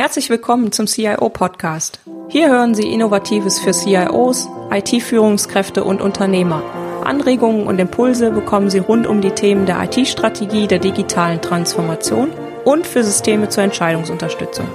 Herzlich 0.00 0.30
willkommen 0.30 0.72
zum 0.72 0.86
CIO 0.86 1.28
Podcast. 1.28 2.00
Hier 2.30 2.48
hören 2.48 2.74
Sie 2.74 2.90
Innovatives 2.90 3.60
für 3.60 3.72
CIOs, 3.72 4.48
IT-Führungskräfte 4.70 5.84
und 5.84 6.00
Unternehmer. 6.00 6.62
Anregungen 7.04 7.66
und 7.66 7.78
Impulse 7.78 8.30
bekommen 8.30 8.70
Sie 8.70 8.78
rund 8.78 9.06
um 9.06 9.20
die 9.20 9.32
Themen 9.32 9.66
der 9.66 9.78
IT-Strategie, 9.82 10.66
der 10.66 10.78
digitalen 10.78 11.42
Transformation 11.42 12.30
und 12.64 12.86
für 12.86 13.04
Systeme 13.04 13.50
zur 13.50 13.64
Entscheidungsunterstützung. 13.64 14.66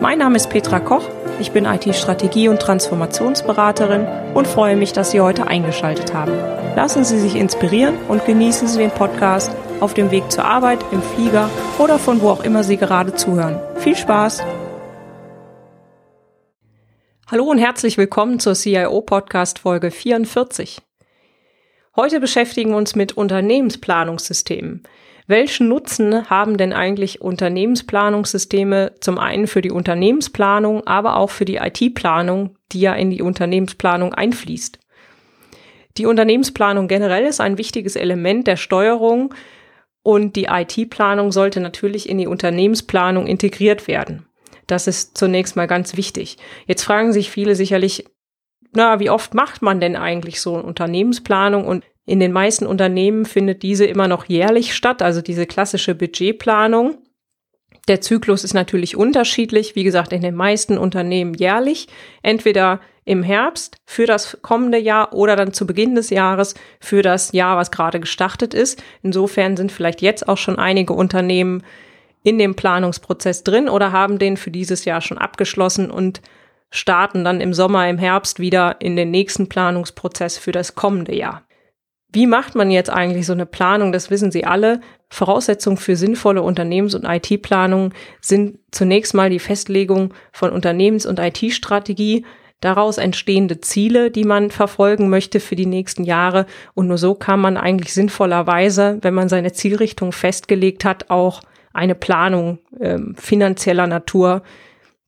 Mein 0.00 0.18
Name 0.18 0.34
ist 0.34 0.50
Petra 0.50 0.80
Koch, 0.80 1.08
ich 1.38 1.52
bin 1.52 1.64
IT-Strategie- 1.64 2.48
und 2.48 2.58
Transformationsberaterin 2.58 4.04
und 4.34 4.48
freue 4.48 4.74
mich, 4.74 4.92
dass 4.92 5.12
Sie 5.12 5.20
heute 5.20 5.46
eingeschaltet 5.46 6.12
haben. 6.12 6.32
Lassen 6.74 7.04
Sie 7.04 7.20
sich 7.20 7.36
inspirieren 7.36 7.94
und 8.08 8.26
genießen 8.26 8.66
Sie 8.66 8.78
den 8.78 8.90
Podcast 8.90 9.52
auf 9.78 9.94
dem 9.94 10.10
Weg 10.10 10.32
zur 10.32 10.44
Arbeit, 10.44 10.80
im 10.90 11.02
Flieger 11.02 11.48
oder 11.78 12.00
von 12.00 12.20
wo 12.20 12.30
auch 12.30 12.42
immer 12.42 12.64
Sie 12.64 12.78
gerade 12.78 13.14
zuhören. 13.14 13.60
Viel 13.76 13.94
Spaß! 13.94 14.42
Hallo 17.32 17.44
und 17.44 17.56
herzlich 17.56 17.96
willkommen 17.96 18.40
zur 18.40 18.52
CIO 18.52 19.00
Podcast 19.00 19.60
Folge 19.60 19.90
44. 19.90 20.82
Heute 21.96 22.20
beschäftigen 22.20 22.72
wir 22.72 22.76
uns 22.76 22.94
mit 22.94 23.14
Unternehmensplanungssystemen. 23.14 24.82
Welchen 25.28 25.68
Nutzen 25.68 26.28
haben 26.28 26.58
denn 26.58 26.74
eigentlich 26.74 27.22
Unternehmensplanungssysteme 27.22 28.96
zum 29.00 29.16
einen 29.16 29.46
für 29.46 29.62
die 29.62 29.70
Unternehmensplanung, 29.70 30.86
aber 30.86 31.16
auch 31.16 31.30
für 31.30 31.46
die 31.46 31.56
IT-Planung, 31.56 32.58
die 32.70 32.82
ja 32.82 32.92
in 32.92 33.08
die 33.08 33.22
Unternehmensplanung 33.22 34.12
einfließt? 34.12 34.78
Die 35.96 36.04
Unternehmensplanung 36.04 36.86
generell 36.86 37.24
ist 37.24 37.40
ein 37.40 37.56
wichtiges 37.56 37.96
Element 37.96 38.46
der 38.46 38.56
Steuerung 38.56 39.34
und 40.02 40.36
die 40.36 40.48
IT-Planung 40.50 41.32
sollte 41.32 41.60
natürlich 41.60 42.10
in 42.10 42.18
die 42.18 42.26
Unternehmensplanung 42.26 43.26
integriert 43.26 43.88
werden. 43.88 44.26
Das 44.66 44.86
ist 44.86 45.16
zunächst 45.16 45.56
mal 45.56 45.66
ganz 45.66 45.96
wichtig. 45.96 46.38
Jetzt 46.66 46.82
fragen 46.82 47.12
sich 47.12 47.30
viele 47.30 47.54
sicherlich, 47.54 48.04
na, 48.72 49.00
wie 49.00 49.10
oft 49.10 49.34
macht 49.34 49.62
man 49.62 49.80
denn 49.80 49.96
eigentlich 49.96 50.40
so 50.40 50.54
eine 50.54 50.62
Unternehmensplanung? 50.62 51.66
Und 51.66 51.84
in 52.06 52.20
den 52.20 52.32
meisten 52.32 52.66
Unternehmen 52.66 53.24
findet 53.24 53.62
diese 53.62 53.84
immer 53.84 54.08
noch 54.08 54.24
jährlich 54.24 54.74
statt, 54.74 55.02
also 55.02 55.20
diese 55.20 55.46
klassische 55.46 55.94
Budgetplanung. 55.94 56.98
Der 57.88 58.00
Zyklus 58.00 58.44
ist 58.44 58.54
natürlich 58.54 58.96
unterschiedlich, 58.96 59.74
wie 59.74 59.84
gesagt, 59.84 60.12
in 60.12 60.22
den 60.22 60.34
meisten 60.34 60.78
Unternehmen 60.78 61.34
jährlich, 61.34 61.88
entweder 62.22 62.80
im 63.04 63.24
Herbst 63.24 63.76
für 63.84 64.06
das 64.06 64.38
kommende 64.42 64.78
Jahr 64.78 65.12
oder 65.12 65.34
dann 65.34 65.52
zu 65.52 65.66
Beginn 65.66 65.96
des 65.96 66.10
Jahres 66.10 66.54
für 66.78 67.02
das 67.02 67.32
Jahr, 67.32 67.56
was 67.56 67.72
gerade 67.72 67.98
gestartet 67.98 68.54
ist. 68.54 68.82
Insofern 69.02 69.56
sind 69.56 69.72
vielleicht 69.72 70.02
jetzt 70.02 70.28
auch 70.28 70.38
schon 70.38 70.58
einige 70.58 70.92
Unternehmen 70.92 71.64
in 72.22 72.38
dem 72.38 72.54
Planungsprozess 72.54 73.44
drin 73.44 73.68
oder 73.68 73.92
haben 73.92 74.18
den 74.18 74.36
für 74.36 74.50
dieses 74.50 74.84
Jahr 74.84 75.00
schon 75.00 75.18
abgeschlossen 75.18 75.90
und 75.90 76.20
starten 76.70 77.24
dann 77.24 77.40
im 77.40 77.52
Sommer, 77.52 77.88
im 77.88 77.98
Herbst 77.98 78.40
wieder 78.40 78.76
in 78.80 78.96
den 78.96 79.10
nächsten 79.10 79.48
Planungsprozess 79.48 80.38
für 80.38 80.52
das 80.52 80.74
kommende 80.74 81.14
Jahr. 81.14 81.42
Wie 82.14 82.26
macht 82.26 82.54
man 82.54 82.70
jetzt 82.70 82.90
eigentlich 82.90 83.26
so 83.26 83.32
eine 83.32 83.46
Planung? 83.46 83.90
Das 83.92 84.10
wissen 84.10 84.30
Sie 84.30 84.44
alle. 84.44 84.80
Voraussetzungen 85.08 85.78
für 85.78 85.96
sinnvolle 85.96 86.42
Unternehmens- 86.42 86.94
und 86.94 87.04
IT-Planung 87.04 87.92
sind 88.20 88.58
zunächst 88.70 89.14
mal 89.14 89.30
die 89.30 89.38
Festlegung 89.38 90.12
von 90.30 90.50
Unternehmens- 90.50 91.06
und 91.06 91.18
IT-Strategie, 91.18 92.24
daraus 92.60 92.98
entstehende 92.98 93.60
Ziele, 93.60 94.10
die 94.10 94.24
man 94.24 94.50
verfolgen 94.50 95.08
möchte 95.08 95.40
für 95.40 95.56
die 95.56 95.66
nächsten 95.66 96.04
Jahre. 96.04 96.46
Und 96.74 96.86
nur 96.86 96.98
so 96.98 97.14
kann 97.14 97.40
man 97.40 97.56
eigentlich 97.56 97.92
sinnvollerweise, 97.92 98.98
wenn 99.00 99.14
man 99.14 99.28
seine 99.28 99.52
Zielrichtung 99.52 100.12
festgelegt 100.12 100.84
hat, 100.84 101.10
auch 101.10 101.42
eine 101.72 101.94
Planung 101.94 102.58
äh, 102.78 102.98
finanzieller 103.14 103.86
Natur 103.86 104.42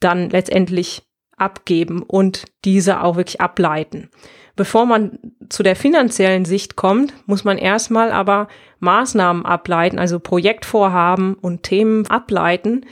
dann 0.00 0.30
letztendlich 0.30 1.02
abgeben 1.36 2.02
und 2.02 2.44
diese 2.64 3.02
auch 3.02 3.16
wirklich 3.16 3.40
ableiten. 3.40 4.10
Bevor 4.56 4.86
man 4.86 5.18
zu 5.48 5.62
der 5.64 5.74
finanziellen 5.74 6.44
Sicht 6.44 6.76
kommt, 6.76 7.12
muss 7.26 7.42
man 7.42 7.58
erstmal 7.58 8.12
aber 8.12 8.46
Maßnahmen 8.78 9.44
ableiten, 9.44 9.98
also 9.98 10.20
Projektvorhaben 10.20 11.34
und 11.34 11.64
Themen 11.64 12.06
ableiten. 12.06 12.86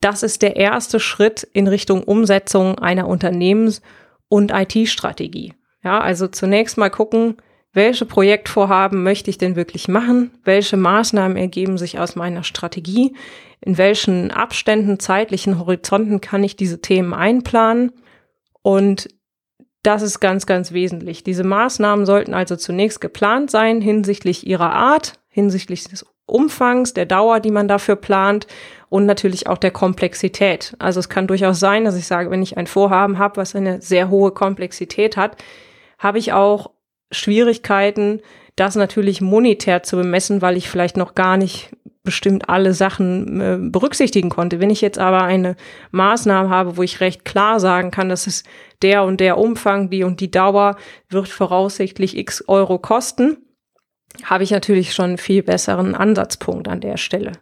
Das 0.00 0.22
ist 0.22 0.42
der 0.42 0.56
erste 0.56 1.00
Schritt 1.00 1.42
in 1.52 1.66
Richtung 1.66 2.04
Umsetzung 2.04 2.78
einer 2.78 3.08
Unternehmens- 3.08 3.82
und 4.28 4.52
IT-Strategie. 4.52 5.54
Ja, 5.82 6.00
also 6.00 6.28
zunächst 6.28 6.78
mal 6.78 6.90
gucken, 6.90 7.36
welche 7.76 8.06
Projektvorhaben 8.06 9.02
möchte 9.02 9.28
ich 9.28 9.36
denn 9.36 9.54
wirklich 9.54 9.86
machen? 9.86 10.30
Welche 10.44 10.78
Maßnahmen 10.78 11.36
ergeben 11.36 11.76
sich 11.76 11.98
aus 11.98 12.16
meiner 12.16 12.42
Strategie? 12.42 13.14
In 13.60 13.76
welchen 13.76 14.30
Abständen, 14.30 14.98
zeitlichen 14.98 15.58
Horizonten 15.58 16.22
kann 16.22 16.42
ich 16.42 16.56
diese 16.56 16.80
Themen 16.80 17.12
einplanen? 17.12 17.92
Und 18.62 19.08
das 19.82 20.00
ist 20.00 20.20
ganz, 20.20 20.46
ganz 20.46 20.72
wesentlich. 20.72 21.22
Diese 21.22 21.44
Maßnahmen 21.44 22.06
sollten 22.06 22.32
also 22.32 22.56
zunächst 22.56 23.02
geplant 23.02 23.50
sein 23.50 23.82
hinsichtlich 23.82 24.46
ihrer 24.46 24.72
Art, 24.72 25.12
hinsichtlich 25.28 25.84
des 25.84 26.06
Umfangs, 26.24 26.94
der 26.94 27.04
Dauer, 27.04 27.40
die 27.40 27.50
man 27.50 27.68
dafür 27.68 27.96
plant 27.96 28.46
und 28.88 29.04
natürlich 29.04 29.48
auch 29.48 29.58
der 29.58 29.70
Komplexität. 29.70 30.74
Also 30.78 30.98
es 30.98 31.10
kann 31.10 31.26
durchaus 31.26 31.60
sein, 31.60 31.84
dass 31.84 31.96
ich 31.96 32.06
sage, 32.06 32.30
wenn 32.30 32.42
ich 32.42 32.56
ein 32.56 32.68
Vorhaben 32.68 33.18
habe, 33.18 33.36
was 33.36 33.54
eine 33.54 33.82
sehr 33.82 34.08
hohe 34.08 34.30
Komplexität 34.30 35.18
hat, 35.18 35.36
habe 35.98 36.18
ich 36.18 36.32
auch 36.32 36.70
Schwierigkeiten, 37.10 38.20
das 38.56 38.74
natürlich 38.74 39.20
monetär 39.20 39.82
zu 39.82 39.96
bemessen, 39.96 40.42
weil 40.42 40.56
ich 40.56 40.68
vielleicht 40.68 40.96
noch 40.96 41.14
gar 41.14 41.36
nicht 41.36 41.70
bestimmt 42.02 42.48
alle 42.48 42.72
Sachen 42.72 43.40
äh, 43.40 43.58
berücksichtigen 43.60 44.30
konnte. 44.30 44.60
Wenn 44.60 44.70
ich 44.70 44.80
jetzt 44.80 44.98
aber 44.98 45.22
eine 45.22 45.56
Maßnahme 45.90 46.48
habe, 46.48 46.76
wo 46.76 46.82
ich 46.82 47.00
recht 47.00 47.24
klar 47.26 47.60
sagen 47.60 47.90
kann, 47.90 48.08
dass 48.08 48.26
es 48.26 48.44
der 48.80 49.04
und 49.04 49.20
der 49.20 49.36
Umfang, 49.36 49.90
die 49.90 50.04
und 50.04 50.20
die 50.20 50.30
Dauer 50.30 50.76
wird 51.10 51.28
voraussichtlich 51.28 52.16
x 52.16 52.44
Euro 52.48 52.78
kosten, 52.78 53.38
habe 54.24 54.44
ich 54.44 54.50
natürlich 54.50 54.94
schon 54.94 55.06
einen 55.06 55.18
viel 55.18 55.42
besseren 55.42 55.94
Ansatzpunkt 55.94 56.68
an 56.68 56.80
der 56.80 56.96
Stelle. 56.96 57.32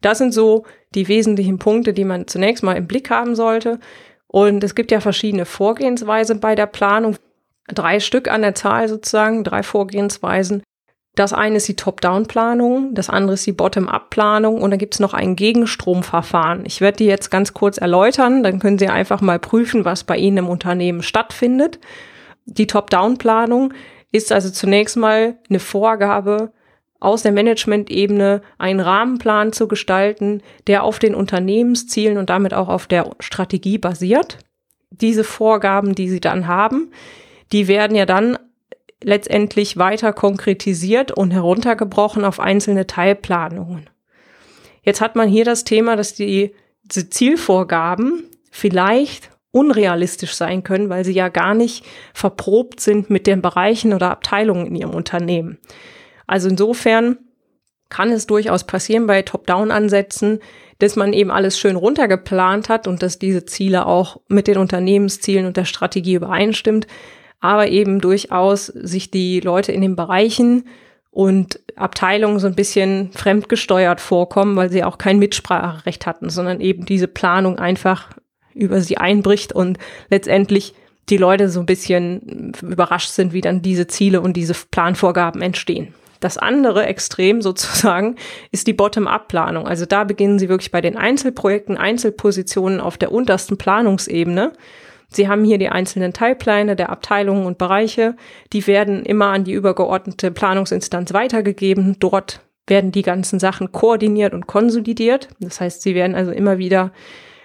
Das 0.00 0.18
sind 0.18 0.32
so 0.32 0.64
die 0.94 1.08
wesentlichen 1.08 1.58
Punkte, 1.58 1.92
die 1.92 2.04
man 2.04 2.26
zunächst 2.26 2.62
mal 2.62 2.76
im 2.76 2.86
Blick 2.86 3.10
haben 3.10 3.34
sollte. 3.34 3.80
Und 4.28 4.62
es 4.64 4.74
gibt 4.74 4.90
ja 4.90 5.00
verschiedene 5.00 5.44
Vorgehensweisen 5.44 6.40
bei 6.40 6.54
der 6.54 6.66
Planung 6.66 7.16
drei 7.74 8.00
Stück 8.00 8.28
an 8.28 8.42
der 8.42 8.54
Zahl 8.54 8.88
sozusagen, 8.88 9.44
drei 9.44 9.62
Vorgehensweisen. 9.62 10.62
Das 11.16 11.32
eine 11.32 11.56
ist 11.56 11.66
die 11.66 11.76
Top-Down-Planung, 11.76 12.94
das 12.94 13.08
andere 13.08 13.34
ist 13.34 13.46
die 13.46 13.52
Bottom-Up-Planung 13.52 14.60
und 14.60 14.70
dann 14.70 14.78
gibt 14.78 14.94
es 14.94 15.00
noch 15.00 15.14
ein 15.14 15.34
Gegenstromverfahren. 15.34 16.66
Ich 16.66 16.82
werde 16.82 16.98
die 16.98 17.06
jetzt 17.06 17.30
ganz 17.30 17.54
kurz 17.54 17.78
erläutern, 17.78 18.42
dann 18.42 18.58
können 18.58 18.78
Sie 18.78 18.88
einfach 18.88 19.22
mal 19.22 19.38
prüfen, 19.38 19.86
was 19.86 20.04
bei 20.04 20.18
Ihnen 20.18 20.36
im 20.36 20.48
Unternehmen 20.48 21.02
stattfindet. 21.02 21.80
Die 22.44 22.66
Top-Down-Planung 22.66 23.72
ist 24.12 24.30
also 24.30 24.50
zunächst 24.50 24.98
mal 24.98 25.38
eine 25.48 25.58
Vorgabe 25.58 26.52
aus 27.00 27.22
der 27.22 27.32
Management-Ebene, 27.32 28.42
einen 28.58 28.80
Rahmenplan 28.80 29.52
zu 29.52 29.68
gestalten, 29.68 30.42
der 30.66 30.82
auf 30.82 30.98
den 30.98 31.14
Unternehmenszielen 31.14 32.18
und 32.18 32.28
damit 32.28 32.52
auch 32.52 32.68
auf 32.68 32.86
der 32.86 33.10
Strategie 33.20 33.78
basiert. 33.78 34.38
Diese 34.90 35.24
Vorgaben, 35.24 35.94
die 35.94 36.08
Sie 36.08 36.20
dann 36.20 36.46
haben, 36.46 36.90
die 37.52 37.68
werden 37.68 37.96
ja 37.96 38.06
dann 38.06 38.38
letztendlich 39.02 39.76
weiter 39.76 40.12
konkretisiert 40.12 41.12
und 41.12 41.30
heruntergebrochen 41.30 42.24
auf 42.24 42.40
einzelne 42.40 42.86
Teilplanungen. 42.86 43.88
Jetzt 44.82 45.00
hat 45.00 45.16
man 45.16 45.28
hier 45.28 45.44
das 45.44 45.64
Thema, 45.64 45.96
dass 45.96 46.14
die, 46.14 46.54
diese 46.84 47.10
Zielvorgaben 47.10 48.24
vielleicht 48.50 49.30
unrealistisch 49.50 50.34
sein 50.34 50.62
können, 50.62 50.88
weil 50.90 51.04
sie 51.04 51.12
ja 51.12 51.28
gar 51.28 51.54
nicht 51.54 51.84
verprobt 52.14 52.80
sind 52.80 53.10
mit 53.10 53.26
den 53.26 53.42
Bereichen 53.42 53.92
oder 53.92 54.10
Abteilungen 54.10 54.66
in 54.66 54.76
ihrem 54.76 54.94
Unternehmen. 54.94 55.58
Also 56.26 56.48
insofern 56.48 57.18
kann 57.88 58.10
es 58.10 58.26
durchaus 58.26 58.64
passieren 58.64 59.06
bei 59.06 59.22
Top-Down-Ansätzen, 59.22 60.40
dass 60.78 60.96
man 60.96 61.12
eben 61.12 61.30
alles 61.30 61.58
schön 61.58 61.76
runtergeplant 61.76 62.68
hat 62.68 62.86
und 62.86 63.02
dass 63.02 63.18
diese 63.18 63.46
Ziele 63.46 63.86
auch 63.86 64.20
mit 64.28 64.46
den 64.46 64.58
Unternehmenszielen 64.58 65.46
und 65.46 65.56
der 65.56 65.64
Strategie 65.64 66.14
übereinstimmt 66.14 66.86
aber 67.40 67.68
eben 67.68 68.00
durchaus 68.00 68.66
sich 68.66 69.10
die 69.10 69.40
Leute 69.40 69.72
in 69.72 69.80
den 69.82 69.96
Bereichen 69.96 70.64
und 71.10 71.60
Abteilungen 71.76 72.38
so 72.38 72.46
ein 72.46 72.54
bisschen 72.54 73.10
fremdgesteuert 73.12 74.00
vorkommen, 74.00 74.56
weil 74.56 74.70
sie 74.70 74.84
auch 74.84 74.98
kein 74.98 75.18
Mitspracherecht 75.18 76.06
hatten, 76.06 76.28
sondern 76.28 76.60
eben 76.60 76.84
diese 76.84 77.08
Planung 77.08 77.58
einfach 77.58 78.10
über 78.54 78.80
sie 78.80 78.98
einbricht 78.98 79.52
und 79.52 79.78
letztendlich 80.10 80.74
die 81.08 81.16
Leute 81.18 81.48
so 81.48 81.60
ein 81.60 81.66
bisschen 81.66 82.52
überrascht 82.62 83.10
sind, 83.10 83.32
wie 83.32 83.40
dann 83.40 83.62
diese 83.62 83.86
Ziele 83.86 84.20
und 84.20 84.34
diese 84.36 84.54
Planvorgaben 84.70 85.40
entstehen. 85.40 85.94
Das 86.20 86.38
andere 86.38 86.86
Extrem 86.86 87.42
sozusagen 87.42 88.16
ist 88.50 88.66
die 88.66 88.72
Bottom-up-Planung. 88.72 89.66
Also 89.66 89.86
da 89.86 90.04
beginnen 90.04 90.38
sie 90.38 90.48
wirklich 90.48 90.70
bei 90.70 90.80
den 90.80 90.96
Einzelprojekten, 90.96 91.76
Einzelpositionen 91.76 92.80
auf 92.80 92.98
der 92.98 93.12
untersten 93.12 93.58
Planungsebene 93.58 94.52
Sie 95.08 95.28
haben 95.28 95.44
hier 95.44 95.58
die 95.58 95.68
einzelnen 95.68 96.12
Teilpläne 96.12 96.76
der 96.76 96.90
Abteilungen 96.90 97.46
und 97.46 97.58
Bereiche. 97.58 98.16
Die 98.52 98.66
werden 98.66 99.04
immer 99.04 99.26
an 99.26 99.44
die 99.44 99.52
übergeordnete 99.52 100.30
Planungsinstanz 100.30 101.12
weitergegeben. 101.12 101.96
Dort 101.98 102.40
werden 102.66 102.92
die 102.92 103.02
ganzen 103.02 103.38
Sachen 103.38 103.72
koordiniert 103.72 104.34
und 104.34 104.46
konsolidiert. 104.46 105.28
Das 105.40 105.60
heißt, 105.60 105.82
sie 105.82 105.94
werden 105.94 106.16
also 106.16 106.32
immer 106.32 106.58
wieder 106.58 106.92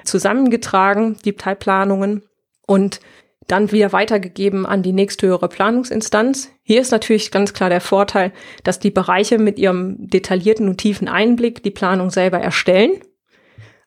zusammengetragen, 0.03 1.17
die 1.23 1.33
Teilplanungen 1.33 2.23
und 2.65 2.99
dann 3.47 3.71
wieder 3.71 3.91
weitergegeben 3.91 4.65
an 4.65 4.81
die 4.81 4.93
nächsthöhere 4.93 5.49
Planungsinstanz. 5.49 6.51
Hier 6.63 6.81
ist 6.81 6.91
natürlich 6.91 7.31
ganz 7.31 7.53
klar 7.53 7.69
der 7.69 7.81
Vorteil, 7.81 8.31
dass 8.63 8.79
die 8.79 8.91
Bereiche 8.91 9.37
mit 9.39 9.59
ihrem 9.59 9.95
detaillierten 9.99 10.69
und 10.69 10.77
tiefen 10.77 11.07
Einblick 11.07 11.61
die 11.63 11.71
Planung 11.71 12.11
selber 12.11 12.39
erstellen. 12.39 12.91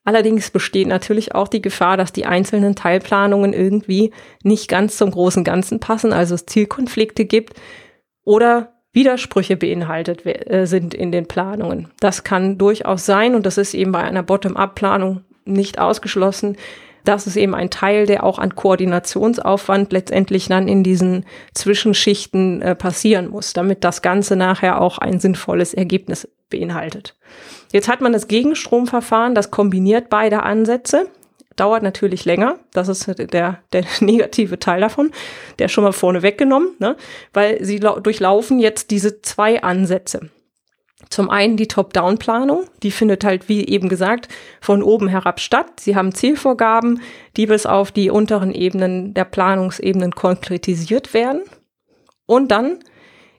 Allerdings 0.05 0.51
besteht 0.51 0.87
natürlich 0.87 1.35
auch 1.35 1.49
die 1.49 1.63
Gefahr, 1.63 1.97
dass 1.97 2.13
die 2.13 2.27
einzelnen 2.27 2.75
Teilplanungen 2.75 3.53
irgendwie 3.53 4.13
nicht 4.43 4.69
ganz 4.69 4.99
zum 4.99 5.11
großen 5.11 5.45
Ganzen 5.45 5.81
passen, 5.81 6.13
also 6.13 6.35
es 6.35 6.47
Zielkonflikte 6.47 7.25
gibt 7.25 7.55
oder 8.25 8.75
Widersprüche 8.93 9.57
beinhaltet 9.57 10.25
äh, 10.25 10.67
sind 10.67 10.95
in 10.95 11.11
den 11.11 11.27
Planungen. 11.27 11.89
Das 12.01 12.23
kann 12.23 12.59
durchaus 12.59 13.07
sein 13.07 13.35
und 13.35 13.47
das 13.47 13.59
ist 13.59 13.75
eben 13.75 13.93
bei 13.93 14.03
einer 14.03 14.23
Bottom-up-Planung 14.23 15.25
nicht 15.47 15.79
ausgeschlossen, 15.79 16.57
das 17.05 17.27
ist 17.27 17.37
eben 17.37 17.55
ein 17.55 17.69
Teil, 17.69 18.07
der 18.07 18.25
auch 18.25 18.39
an 18.39 18.55
Koordinationsaufwand 18.55 19.93
letztendlich 19.93 20.49
dann 20.49 20.69
in 20.69 20.83
diesen 20.83 21.27
Zwischenschichten 21.53 22.63
äh, 22.63 22.75
passieren 22.75 23.29
muss, 23.29 23.53
damit 23.53 23.85
das 23.85 24.01
Ganze 24.01 24.37
nachher 24.37 24.81
auch 24.81 24.97
ein 24.99 25.21
sinnvolles 25.21 25.75
Ergebnis 25.75 26.27
beinhaltet. 26.55 27.17
Jetzt 27.73 27.89
hat 27.89 28.01
man 28.01 28.13
das 28.13 28.29
Gegenstromverfahren, 28.29 29.35
das 29.35 29.51
kombiniert 29.51 30.09
beide 30.09 30.43
Ansätze. 30.43 31.09
Dauert 31.57 31.83
natürlich 31.83 32.25
länger. 32.25 32.59
Das 32.73 32.89
ist 32.89 33.07
der, 33.33 33.61
der 33.73 33.85
negative 34.01 34.59
Teil 34.59 34.81
davon. 34.81 35.11
Der 35.59 35.69
schon 35.69 35.85
mal 35.85 35.93
vorne 35.93 36.23
weggenommen, 36.23 36.71
ne? 36.79 36.97
weil 37.33 37.63
sie 37.65 37.81
durchlaufen 37.81 38.59
jetzt 38.59 38.91
diese 38.91 39.23
zwei 39.23 39.63
Ansätze. 39.63 40.31
Zum 41.11 41.29
einen 41.31 41.57
die 41.57 41.69
Top-Down-Planung, 41.69 42.65
die 42.83 42.91
findet 42.91 43.25
halt, 43.25 43.49
wie 43.49 43.67
eben 43.67 43.89
gesagt, 43.89 44.29
von 44.61 44.83
oben 44.83 45.07
herab 45.07 45.39
statt. 45.39 45.79
Sie 45.79 45.97
haben 45.97 46.15
Zielvorgaben, 46.15 47.03
die 47.37 47.47
bis 47.47 47.67
auf 47.67 47.93
die 47.93 48.11
unteren 48.11 48.53
Ebenen 48.53 49.15
der 49.15 49.25
Planungsebenen 49.25 50.13
konkretisiert 50.13 51.13
werden. 51.13 51.43
Und 52.27 52.51
dann 52.51 52.79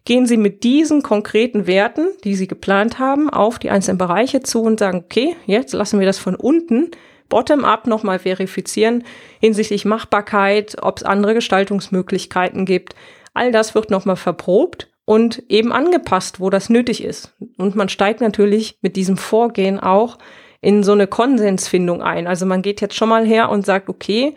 gehen 0.06 0.28
Sie 0.28 0.38
mit 0.38 0.63
diesen 0.63 1.02
konkreten 1.02 1.68
Werten, 1.68 2.07
die 2.24 2.36
Sie 2.36 2.48
geplant 2.48 3.00
haben, 3.00 3.30
auf 3.30 3.60
die 3.60 3.72
einzelnen 3.72 3.98
Bereiche 3.98 4.42
zu 4.42 4.62
und 4.62 4.80
sagen, 4.80 5.04
okay, 5.04 5.36
jetzt 5.46 5.74
lassen 5.74 6.00
wir 6.00 6.06
das 6.06 6.19
von 6.19 6.36
unten 6.36 6.92
bottom-up 7.30 7.88
nochmal 7.88 8.19
verifizieren 8.19 9.04
hinsichtlich 9.40 9.84
Machbarkeit, 9.84 10.78
ob 10.81 10.98
es 10.98 11.04
andere 11.04 11.34
Gestaltungsmöglichkeiten 11.34 12.66
gibt. 12.66 12.96
All 13.34 13.52
das 13.52 13.75
wird 13.75 13.90
nochmal 13.90 14.16
verprobt 14.16 14.90
und 15.06 15.44
eben 15.50 15.72
angepasst, 15.72 16.40
wo 16.40 16.50
das 16.50 16.69
nötig 16.69 17.04
ist. 17.04 17.34
Und 17.57 17.75
man 17.75 17.90
steigt 17.90 18.22
natürlich 18.22 18.78
mit 18.81 18.96
diesem 18.96 19.18
Vorgehen 19.18 19.80
auch 19.80 20.18
in 20.62 20.84
so 20.84 20.94
eine 20.94 21.07
Konsensfindung 21.07 22.02
ein. 22.02 22.28
Also 22.28 22.46
man 22.46 22.62
geht 22.62 22.81
jetzt 22.81 22.96
schon 22.96 23.10
mal 23.10 23.25
her 23.25 23.50
und 23.50 23.66
sagt, 23.66 23.90
okay, 23.90 24.36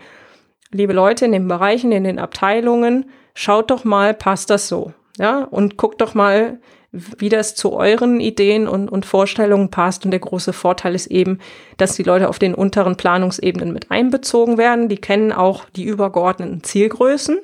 liebe 0.71 0.93
Leute 0.93 1.25
in 1.25 1.33
den 1.33 1.49
Bereichen, 1.49 1.93
in 1.93 2.05
den 2.05 2.19
Abteilungen, 2.19 3.11
schaut 3.35 3.71
doch 3.71 3.85
mal, 3.85 4.13
passt 4.13 4.51
das 4.51 4.69
so? 4.69 4.93
Ja, 5.19 5.43
und 5.45 5.77
guckt 5.77 6.01
doch 6.01 6.15
mal, 6.15 6.61
wie 6.91 7.29
das 7.29 7.55
zu 7.55 7.73
euren 7.75 8.21
Ideen 8.21 8.67
und, 8.67 8.89
und 8.89 9.05
Vorstellungen 9.05 9.71
passt. 9.71 10.05
Und 10.05 10.13
der 10.13 10.21
große 10.21 10.53
Vorteil 10.53 10.95
ist 10.95 11.09
eben, 11.09 11.39
dass 11.77 11.97
die 11.97 12.03
Leute 12.03 12.29
auf 12.29 12.39
den 12.39 12.55
unteren 12.55 12.97
Planungsebenen 12.97 13.73
mit 13.73 13.91
einbezogen 13.91 14.57
werden. 14.57 14.89
Die 14.89 14.97
kennen 14.97 15.33
auch 15.33 15.67
die 15.71 15.85
übergeordneten 15.85 16.63
Zielgrößen, 16.63 17.39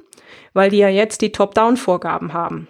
weil 0.54 0.70
die 0.70 0.78
ja 0.78 0.88
jetzt 0.88 1.20
die 1.20 1.32
Top-Down-Vorgaben 1.32 2.32
haben. 2.32 2.68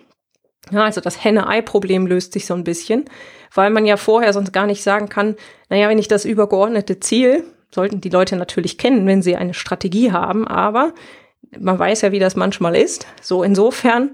Ja, 0.71 0.85
also 0.85 1.01
das 1.01 1.23
Henne-Ei-Problem 1.23 2.07
löst 2.07 2.33
sich 2.33 2.47
so 2.47 2.55
ein 2.55 2.65
bisschen, 2.65 3.05
weil 3.55 3.71
man 3.71 3.85
ja 3.85 3.99
vorher 3.99 4.33
sonst 4.33 4.53
gar 4.53 4.67
nicht 4.67 4.83
sagen 4.83 5.11
kann, 5.11 5.37
naja, 5.69 5.89
wenn 5.89 5.99
ich 5.99 6.09
das 6.09 6.25
übergeordnete 6.25 7.01
Ziel, 7.01 7.45
sollten 7.71 8.01
die 8.01 8.09
Leute 8.09 8.37
natürlich 8.37 8.79
kennen, 8.79 9.07
wenn 9.07 9.21
sie 9.21 9.37
eine 9.37 9.53
Strategie 9.53 10.13
haben, 10.13 10.49
aber 10.49 10.95
man 11.61 11.79
weiß 11.79 12.03
ja, 12.03 12.13
wie 12.13 12.19
das 12.19 12.35
manchmal 12.35 12.77
ist. 12.77 13.07
So 13.21 13.43
insofern, 13.43 14.13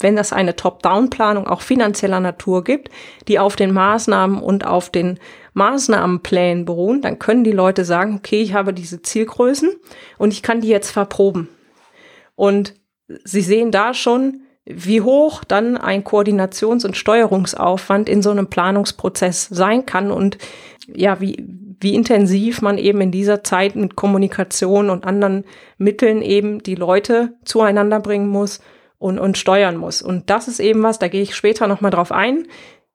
wenn 0.00 0.16
das 0.16 0.32
eine 0.32 0.56
Top-Down-Planung 0.56 1.46
auch 1.46 1.60
finanzieller 1.60 2.20
Natur 2.20 2.64
gibt, 2.64 2.90
die 3.28 3.38
auf 3.38 3.56
den 3.56 3.72
Maßnahmen 3.72 4.38
und 4.40 4.66
auf 4.66 4.90
den 4.90 5.18
Maßnahmenplänen 5.54 6.64
beruhen, 6.64 7.00
dann 7.00 7.18
können 7.18 7.44
die 7.44 7.52
Leute 7.52 7.84
sagen, 7.84 8.16
okay, 8.16 8.42
ich 8.42 8.54
habe 8.54 8.74
diese 8.74 9.02
Zielgrößen 9.02 9.70
und 10.18 10.32
ich 10.32 10.42
kann 10.42 10.60
die 10.60 10.68
jetzt 10.68 10.90
verproben. 10.90 11.48
Und 12.34 12.74
sie 13.24 13.42
sehen 13.42 13.70
da 13.70 13.94
schon, 13.94 14.40
wie 14.64 15.00
hoch 15.00 15.44
dann 15.44 15.76
ein 15.76 16.04
Koordinations- 16.04 16.86
und 16.86 16.96
Steuerungsaufwand 16.96 18.08
in 18.08 18.22
so 18.22 18.30
einem 18.30 18.48
Planungsprozess 18.48 19.48
sein 19.50 19.86
kann 19.86 20.10
und 20.10 20.38
ja, 20.92 21.20
wie, 21.20 21.44
wie 21.80 21.94
intensiv 21.94 22.62
man 22.62 22.78
eben 22.78 23.00
in 23.00 23.10
dieser 23.10 23.44
Zeit 23.44 23.76
mit 23.76 23.94
Kommunikation 23.94 24.90
und 24.90 25.04
anderen 25.04 25.44
Mitteln 25.78 26.22
eben 26.22 26.62
die 26.62 26.74
Leute 26.74 27.34
zueinander 27.44 28.00
bringen 28.00 28.28
muss 28.28 28.60
und, 29.04 29.18
und 29.18 29.36
steuern 29.36 29.76
muss. 29.76 30.00
Und 30.00 30.30
das 30.30 30.48
ist 30.48 30.60
eben 30.60 30.82
was, 30.82 30.98
da 30.98 31.08
gehe 31.08 31.20
ich 31.20 31.34
später 31.34 31.66
nochmal 31.66 31.90
drauf 31.90 32.10
ein, 32.10 32.46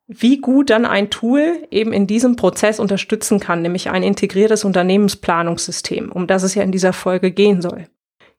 wie 0.08 0.40
gut 0.42 0.72
dann 0.72 0.88
ein 0.88 1.12
Tool 1.12 1.68
eben 1.70 1.94
in 1.94 2.08
diesem 2.08 2.36
Prozess 2.36 2.80
unterstützen 2.80 3.40
kann, 3.40 3.62
nämlich 3.62 3.92
ein 3.92 4.02
integriertes 4.02 4.66
Unternehmensplanungssystem, 4.66 6.12
um 6.12 6.26
das 6.26 6.42
es 6.42 6.56
ja 6.56 6.64
in 6.64 6.72
dieser 6.72 6.94
Folge 6.94 7.30
gehen 7.30 7.62
soll. 7.62 7.86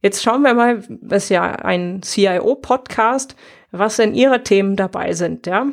Jetzt 0.02 0.20
schauen 0.20 0.43
wir 0.43 0.52
mal, 0.52 0.82
das 1.00 1.25
ist 1.25 1.28
ja 1.28 1.44
ein 1.44 2.02
CIO-Podcast, 2.02 3.37
was 3.70 3.99
denn 3.99 4.14
Ihre 4.14 4.43
Themen 4.43 4.75
dabei 4.75 5.12
sind, 5.12 5.46
ja. 5.46 5.67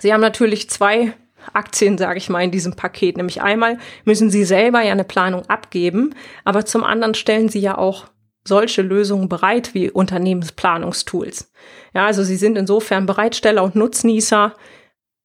Sie 0.00 0.12
haben 0.12 0.20
natürlich 0.20 0.68
zwei 0.68 1.14
Aktien, 1.54 1.96
sage 1.96 2.18
ich 2.18 2.28
mal, 2.28 2.42
in 2.42 2.50
diesem 2.50 2.76
Paket. 2.76 3.16
Nämlich 3.16 3.40
einmal 3.40 3.78
müssen 4.04 4.28
Sie 4.28 4.44
selber 4.44 4.82
ja 4.82 4.92
eine 4.92 5.04
Planung 5.04 5.48
abgeben, 5.48 6.14
aber 6.44 6.66
zum 6.66 6.84
anderen 6.84 7.14
stellen 7.14 7.48
Sie 7.48 7.60
ja 7.60 7.78
auch 7.78 8.04
solche 8.48 8.82
Lösungen 8.82 9.28
bereit 9.28 9.74
wie 9.74 9.90
Unternehmensplanungstools. 9.90 11.52
Ja, 11.94 12.06
also 12.06 12.24
Sie 12.24 12.36
sind 12.36 12.58
insofern 12.58 13.06
Bereitsteller 13.06 13.62
und 13.62 13.76
Nutznießer 13.76 14.54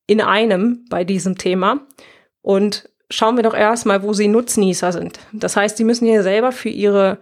in 0.05 0.21
einem 0.21 0.85
bei 0.89 1.03
diesem 1.03 1.37
Thema. 1.37 1.87
Und 2.41 2.89
schauen 3.09 3.35
wir 3.35 3.43
doch 3.43 3.55
erstmal, 3.55 4.03
wo 4.03 4.13
Sie 4.13 4.27
Nutznießer 4.27 4.91
sind. 4.91 5.19
Das 5.31 5.55
heißt, 5.55 5.77
Sie 5.77 5.83
müssen 5.83 6.05
hier 6.05 6.23
selber 6.23 6.51
für 6.51 6.69
Ihre 6.69 7.17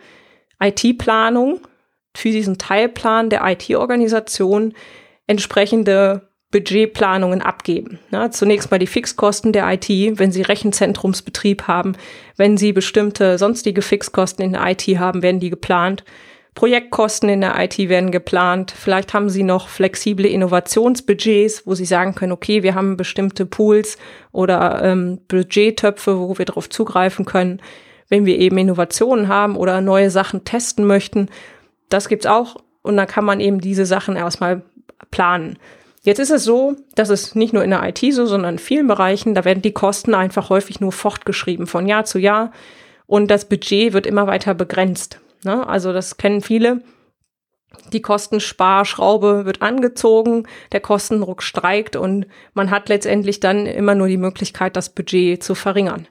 IT-Planung, 0.59 1.61
für 2.15 2.29
diesen 2.29 2.57
Teilplan 2.57 3.29
der 3.29 3.41
IT-Organisation 3.45 4.73
entsprechende 5.27 6.30
Budgetplanungen 6.51 7.41
abgeben. 7.41 7.99
Ja, 8.11 8.29
zunächst 8.29 8.69
mal 8.71 8.77
die 8.77 8.87
Fixkosten 8.87 9.53
der 9.53 9.71
IT, 9.71 9.89
wenn 9.89 10.31
Sie 10.31 10.41
Rechenzentrumsbetrieb 10.41 11.67
haben, 11.67 11.93
wenn 12.37 12.57
Sie 12.57 12.73
bestimmte 12.73 13.37
sonstige 13.37 13.81
Fixkosten 13.81 14.43
in 14.43 14.53
der 14.53 14.67
IT 14.67 14.83
haben, 14.99 15.21
werden 15.21 15.39
die 15.39 15.49
geplant. 15.49 16.03
Projektkosten 16.53 17.29
in 17.29 17.41
der 17.41 17.57
IT 17.63 17.77
werden 17.77 18.11
geplant. 18.11 18.73
Vielleicht 18.77 19.13
haben 19.13 19.29
Sie 19.29 19.43
noch 19.43 19.69
flexible 19.69 20.27
Innovationsbudgets, 20.27 21.65
wo 21.65 21.75
Sie 21.75 21.85
sagen 21.85 22.13
können, 22.13 22.33
okay, 22.33 22.61
wir 22.61 22.75
haben 22.75 22.97
bestimmte 22.97 23.45
Pools 23.45 23.97
oder 24.33 24.83
ähm, 24.83 25.21
Budgettöpfe, 25.29 26.19
wo 26.19 26.37
wir 26.37 26.45
darauf 26.45 26.69
zugreifen 26.69 27.25
können 27.25 27.61
wenn 28.11 28.25
wir 28.25 28.37
eben 28.37 28.57
Innovationen 28.57 29.29
haben 29.29 29.55
oder 29.55 29.81
neue 29.81 30.11
Sachen 30.11 30.43
testen 30.43 30.85
möchten. 30.85 31.29
Das 31.89 32.09
gibt's 32.09 32.25
auch 32.27 32.57
und 32.83 32.97
dann 32.97 33.07
kann 33.07 33.25
man 33.25 33.39
eben 33.39 33.61
diese 33.61 33.85
Sachen 33.85 34.17
erstmal 34.17 34.63
planen. 35.09 35.57
Jetzt 36.03 36.19
ist 36.19 36.31
es 36.31 36.43
so, 36.43 36.75
dass 36.95 37.09
es 37.09 37.35
nicht 37.35 37.53
nur 37.53 37.63
in 37.63 37.69
der 37.69 37.83
IT 37.87 37.99
so, 38.13 38.25
sondern 38.25 38.55
in 38.55 38.59
vielen 38.59 38.87
Bereichen, 38.87 39.35
da 39.35 39.45
werden 39.45 39.61
die 39.61 39.71
Kosten 39.71 40.15
einfach 40.15 40.49
häufig 40.49 40.79
nur 40.79 40.91
fortgeschrieben 40.91 41.67
von 41.67 41.87
Jahr 41.87 42.05
zu 42.05 42.17
Jahr 42.17 42.51
und 43.05 43.29
das 43.29 43.45
Budget 43.45 43.93
wird 43.93 44.07
immer 44.07 44.25
weiter 44.25 44.55
begrenzt. 44.55 45.19
Ne? 45.43 45.67
Also 45.67 45.93
das 45.93 46.17
kennen 46.17 46.41
viele. 46.41 46.81
Die 47.93 48.01
Kostensparschraube 48.01 49.45
wird 49.45 49.61
angezogen, 49.61 50.47
der 50.71 50.79
Kostendruck 50.81 51.43
steigt 51.43 51.95
und 51.95 52.25
man 52.53 52.71
hat 52.71 52.89
letztendlich 52.89 53.39
dann 53.39 53.65
immer 53.65 53.93
nur 53.95 54.07
die 54.07 54.17
Möglichkeit, 54.17 54.75
das 54.75 54.89
Budget 54.89 55.43
zu 55.43 55.55
verringern. 55.55 56.07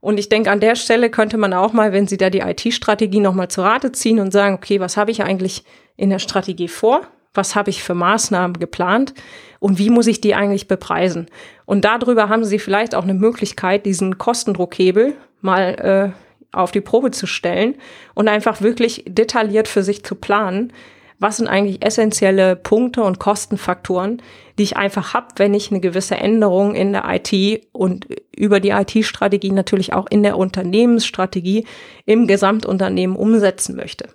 Und 0.00 0.18
ich 0.18 0.28
denke, 0.28 0.50
an 0.50 0.60
der 0.60 0.76
Stelle 0.76 1.10
könnte 1.10 1.36
man 1.36 1.52
auch 1.52 1.72
mal, 1.72 1.92
wenn 1.92 2.06
Sie 2.06 2.16
da 2.16 2.30
die 2.30 2.40
IT-Strategie 2.40 3.20
nochmal 3.20 3.48
zu 3.48 3.62
Rate 3.62 3.92
ziehen 3.92 4.18
und 4.18 4.32
sagen, 4.32 4.54
okay, 4.54 4.80
was 4.80 4.96
habe 4.96 5.10
ich 5.10 5.22
eigentlich 5.22 5.64
in 5.96 6.10
der 6.10 6.18
Strategie 6.18 6.68
vor? 6.68 7.06
Was 7.34 7.54
habe 7.54 7.70
ich 7.70 7.82
für 7.82 7.94
Maßnahmen 7.94 8.58
geplant? 8.58 9.14
Und 9.60 9.78
wie 9.78 9.90
muss 9.90 10.06
ich 10.06 10.20
die 10.20 10.34
eigentlich 10.34 10.68
bepreisen? 10.68 11.26
Und 11.64 11.84
darüber 11.84 12.28
haben 12.28 12.44
Sie 12.44 12.58
vielleicht 12.58 12.94
auch 12.94 13.04
eine 13.04 13.14
Möglichkeit, 13.14 13.86
diesen 13.86 14.18
Kostendruckhebel 14.18 15.14
mal 15.40 16.12
äh, 16.14 16.56
auf 16.56 16.72
die 16.72 16.80
Probe 16.80 17.10
zu 17.10 17.26
stellen 17.26 17.76
und 18.14 18.28
einfach 18.28 18.60
wirklich 18.60 19.04
detailliert 19.06 19.68
für 19.68 19.82
sich 19.82 20.04
zu 20.04 20.14
planen, 20.14 20.72
was 21.20 21.36
sind 21.36 21.48
eigentlich 21.48 21.84
essentielle 21.84 22.56
Punkte 22.56 23.02
und 23.02 23.18
Kostenfaktoren, 23.18 24.22
die 24.58 24.62
ich 24.62 24.78
einfach 24.78 25.12
habe, 25.12 25.28
wenn 25.36 25.52
ich 25.52 25.70
eine 25.70 25.80
gewisse 25.80 26.16
Änderung 26.16 26.74
in 26.74 26.92
der 26.92 27.04
IT 27.06 27.66
und 27.72 28.06
über 28.34 28.58
die 28.58 28.70
IT-Strategie 28.70 29.52
natürlich 29.52 29.92
auch 29.92 30.06
in 30.08 30.22
der 30.22 30.38
Unternehmensstrategie 30.38 31.66
im 32.06 32.26
Gesamtunternehmen 32.26 33.16
umsetzen 33.16 33.76
möchte. 33.76 34.08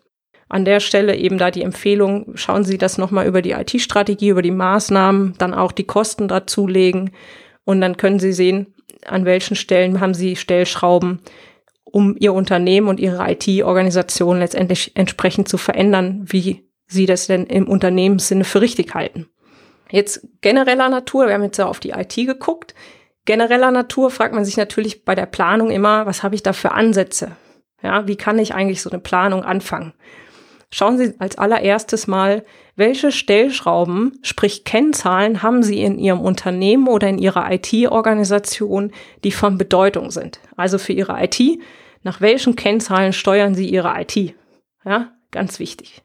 An 0.47 0.65
der 0.65 0.79
Stelle 0.79 1.15
eben 1.15 1.37
da 1.37 1.49
die 1.49 1.63
Empfehlung, 1.63 2.33
schauen 2.35 2.63
Sie 2.63 2.77
das 2.77 2.97
nochmal 2.97 3.25
über 3.27 3.41
die 3.41 3.51
IT-Strategie, 3.51 4.29
über 4.29 4.43
die 4.43 4.51
Maßnahmen, 4.51 5.35
dann 5.37 5.53
auch 5.53 5.71
die 5.71 5.85
Kosten 5.85 6.27
dazulegen 6.27 7.11
und 7.63 7.81
dann 7.81 7.97
können 7.97 8.19
Sie 8.19 8.33
sehen, 8.33 8.73
an 9.05 9.25
welchen 9.25 9.55
Stellen 9.55 9.99
haben 9.99 10.13
Sie 10.13 10.35
Stellschrauben, 10.35 11.21
um 11.83 12.15
ihr 12.19 12.33
Unternehmen 12.33 12.87
und 12.87 12.99
ihre 12.99 13.31
IT-Organisation 13.31 14.39
letztendlich 14.39 14.95
entsprechend 14.95 15.47
zu 15.47 15.57
verändern, 15.57 16.25
wie 16.27 16.69
sie 16.87 17.05
das 17.05 17.27
denn 17.27 17.45
im 17.45 17.67
Unternehmenssinne 17.67 18.43
für 18.43 18.61
richtig 18.61 18.93
halten. 18.93 19.27
Jetzt 19.89 20.27
genereller 20.41 20.89
Natur, 20.89 21.27
wir 21.27 21.33
haben 21.33 21.43
jetzt 21.43 21.57
ja 21.57 21.67
auf 21.67 21.79
die 21.79 21.91
IT 21.91 22.15
geguckt. 22.15 22.75
Genereller 23.25 23.71
Natur 23.71 24.11
fragt 24.11 24.35
man 24.35 24.45
sich 24.45 24.57
natürlich 24.57 25.05
bei 25.05 25.15
der 25.15 25.25
Planung 25.25 25.71
immer, 25.71 26.05
was 26.05 26.21
habe 26.21 26.35
ich 26.35 26.43
da 26.43 26.53
für 26.53 26.71
Ansätze? 26.71 27.31
Ja, 27.81 28.07
wie 28.07 28.15
kann 28.15 28.39
ich 28.39 28.53
eigentlich 28.53 28.81
so 28.81 28.89
eine 28.89 28.99
Planung 28.99 29.43
anfangen? 29.43 29.93
Schauen 30.77 30.97
Sie 30.97 31.13
als 31.19 31.37
allererstes 31.37 32.05
mal, 32.05 32.43
welche 32.75 33.13
Stellschrauben, 33.13 34.19
sprich 34.23 34.65
Kennzahlen, 34.65 35.41
haben 35.41 35.63
Sie 35.63 35.81
in 35.81 35.97
Ihrem 35.97 36.19
Unternehmen 36.19 36.89
oder 36.89 37.07
in 37.07 37.17
Ihrer 37.17 37.49
IT-Organisation, 37.49 38.91
die 39.23 39.31
von 39.31 39.57
Bedeutung 39.57 40.11
sind. 40.11 40.41
Also 40.57 40.77
für 40.77 40.91
Ihre 40.91 41.15
IT, 41.23 41.39
nach 42.03 42.19
welchen 42.19 42.57
Kennzahlen 42.57 43.13
steuern 43.13 43.55
Sie 43.55 43.69
Ihre 43.69 43.93
IT? 44.01 44.35
Ja, 44.83 45.13
ganz 45.31 45.59
wichtig. 45.59 46.03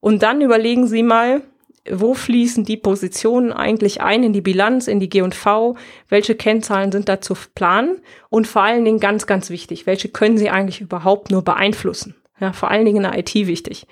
Und 0.00 0.22
dann 0.22 0.40
überlegen 0.40 0.86
Sie 0.86 1.02
mal, 1.02 1.42
wo 1.90 2.14
fließen 2.14 2.64
die 2.64 2.78
Positionen 2.78 3.52
eigentlich 3.52 4.00
ein 4.00 4.22
in 4.22 4.32
die 4.32 4.40
Bilanz, 4.40 4.88
in 4.88 5.00
die 5.00 5.10
G&V, 5.10 5.76
welche 6.08 6.34
Kennzahlen 6.34 6.92
sind 6.92 7.10
da 7.10 7.20
zu 7.20 7.34
planen 7.54 8.00
und 8.30 8.46
vor 8.46 8.62
allen 8.62 8.86
Dingen 8.86 9.00
ganz, 9.00 9.26
ganz 9.26 9.50
wichtig, 9.50 9.84
welche 9.84 10.08
können 10.08 10.38
Sie 10.38 10.48
eigentlich 10.48 10.80
überhaupt 10.80 11.30
nur 11.30 11.44
beeinflussen? 11.44 12.14
Ja, 12.40 12.52
vor 12.52 12.70
allen 12.70 12.84
Dingen 12.84 13.04
in 13.04 13.10
der 13.10 13.18
IT 13.18 13.34
wichtig. 13.34 13.86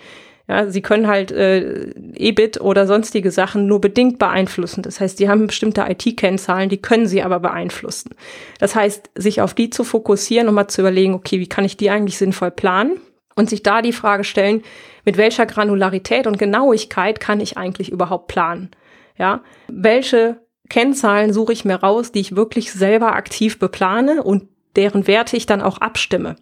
Ja, 0.47 0.69
sie 0.69 0.83
können 0.83 1.07
halt 1.07 1.33
äh, 1.33 1.95
EBIT 2.17 2.61
oder 2.61 2.87
sonstige 2.87 3.31
Sachen 3.31 3.67
nur 3.67 3.81
bedingt 3.81 4.19
beeinflussen. 4.19 4.83
Das 4.83 5.01
heißt, 5.01 5.17
sie 5.17 5.31
haben 5.31 5.47
bestimmte 5.47 5.87
IT-Kennzahlen, 5.89 6.69
die 6.69 6.83
können 6.83 7.07
sie 7.07 7.23
aber 7.23 7.41
beeinflussen. 7.41 8.11
Das 8.59 8.75
heißt, 8.75 9.11
sich 9.15 9.41
auf 9.41 9.55
die 9.55 9.71
zu 9.71 9.85
fokussieren 9.85 10.49
und 10.49 10.55
mal 10.55 10.69
zu 10.69 10.83
überlegen, 10.83 11.15
okay, 11.15 11.41
wie 11.41 11.49
kann 11.49 11.65
ich 11.65 11.79
die 11.79 11.89
eigentlich 11.89 12.19
sinnvoll 12.19 12.51
planen? 12.51 13.01
Und 13.37 13.49
sich 13.49 13.63
da 13.63 13.81
die 13.81 13.93
Frage 13.93 14.23
stellen, 14.23 14.63
mit 15.05 15.17
welcher 15.17 15.47
Granularität 15.47 16.27
und 16.27 16.39
Genauigkeit 16.39 17.21
kann 17.21 17.41
ich 17.41 17.57
eigentlich 17.57 17.91
überhaupt 17.91 18.29
planen? 18.29 18.71
Ja, 19.17 19.43
welche 19.69 20.41
Kennzahlen 20.69 21.33
suche 21.33 21.53
ich 21.53 21.65
mir 21.65 21.77
raus, 21.77 22.13
die 22.13 22.21
ich 22.21 22.37
wirklich 22.37 22.71
selber 22.71 23.15
aktiv 23.15 23.59
beplane 23.59 24.23
und 24.23 24.49
deren 24.77 25.07
Werte 25.07 25.37
ich 25.37 25.47
dann 25.47 25.63
auch 25.63 25.79
abstimme 25.79 26.37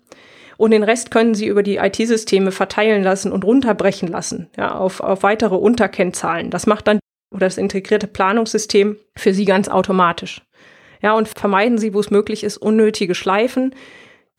und 0.56 0.71
den 0.71 0.82
Rest 0.82 1.11
können 1.11 1.35
Sie 1.35 1.47
über 1.47 1.62
die 1.62 1.76
IT-Systeme 1.76 2.52
verteilen 2.52 3.02
lassen 3.02 3.32
und 3.32 3.44
runterbrechen 3.44 4.09
lassen, 4.09 4.49
ja, 4.56 4.75
auf, 4.75 5.00
auf 5.00 5.23
weitere 5.23 5.54
Unterkennzahlen. 5.54 6.50
Das 6.50 6.66
macht 6.66 6.88
dann 6.88 6.99
oder 7.30 7.47
das 7.47 7.56
integrierte 7.56 8.06
Planungssystem 8.06 8.97
für 9.16 9.32
Sie 9.32 9.44
ganz 9.44 9.68
automatisch. 9.68 10.42
Ja, 11.00 11.14
und 11.14 11.28
vermeiden 11.28 11.78
Sie, 11.78 11.94
wo 11.94 12.00
es 12.00 12.11
möglich 12.11 12.44
ist, 12.44 12.59
unnötige 12.59 13.14
Schleifen. 13.14 13.75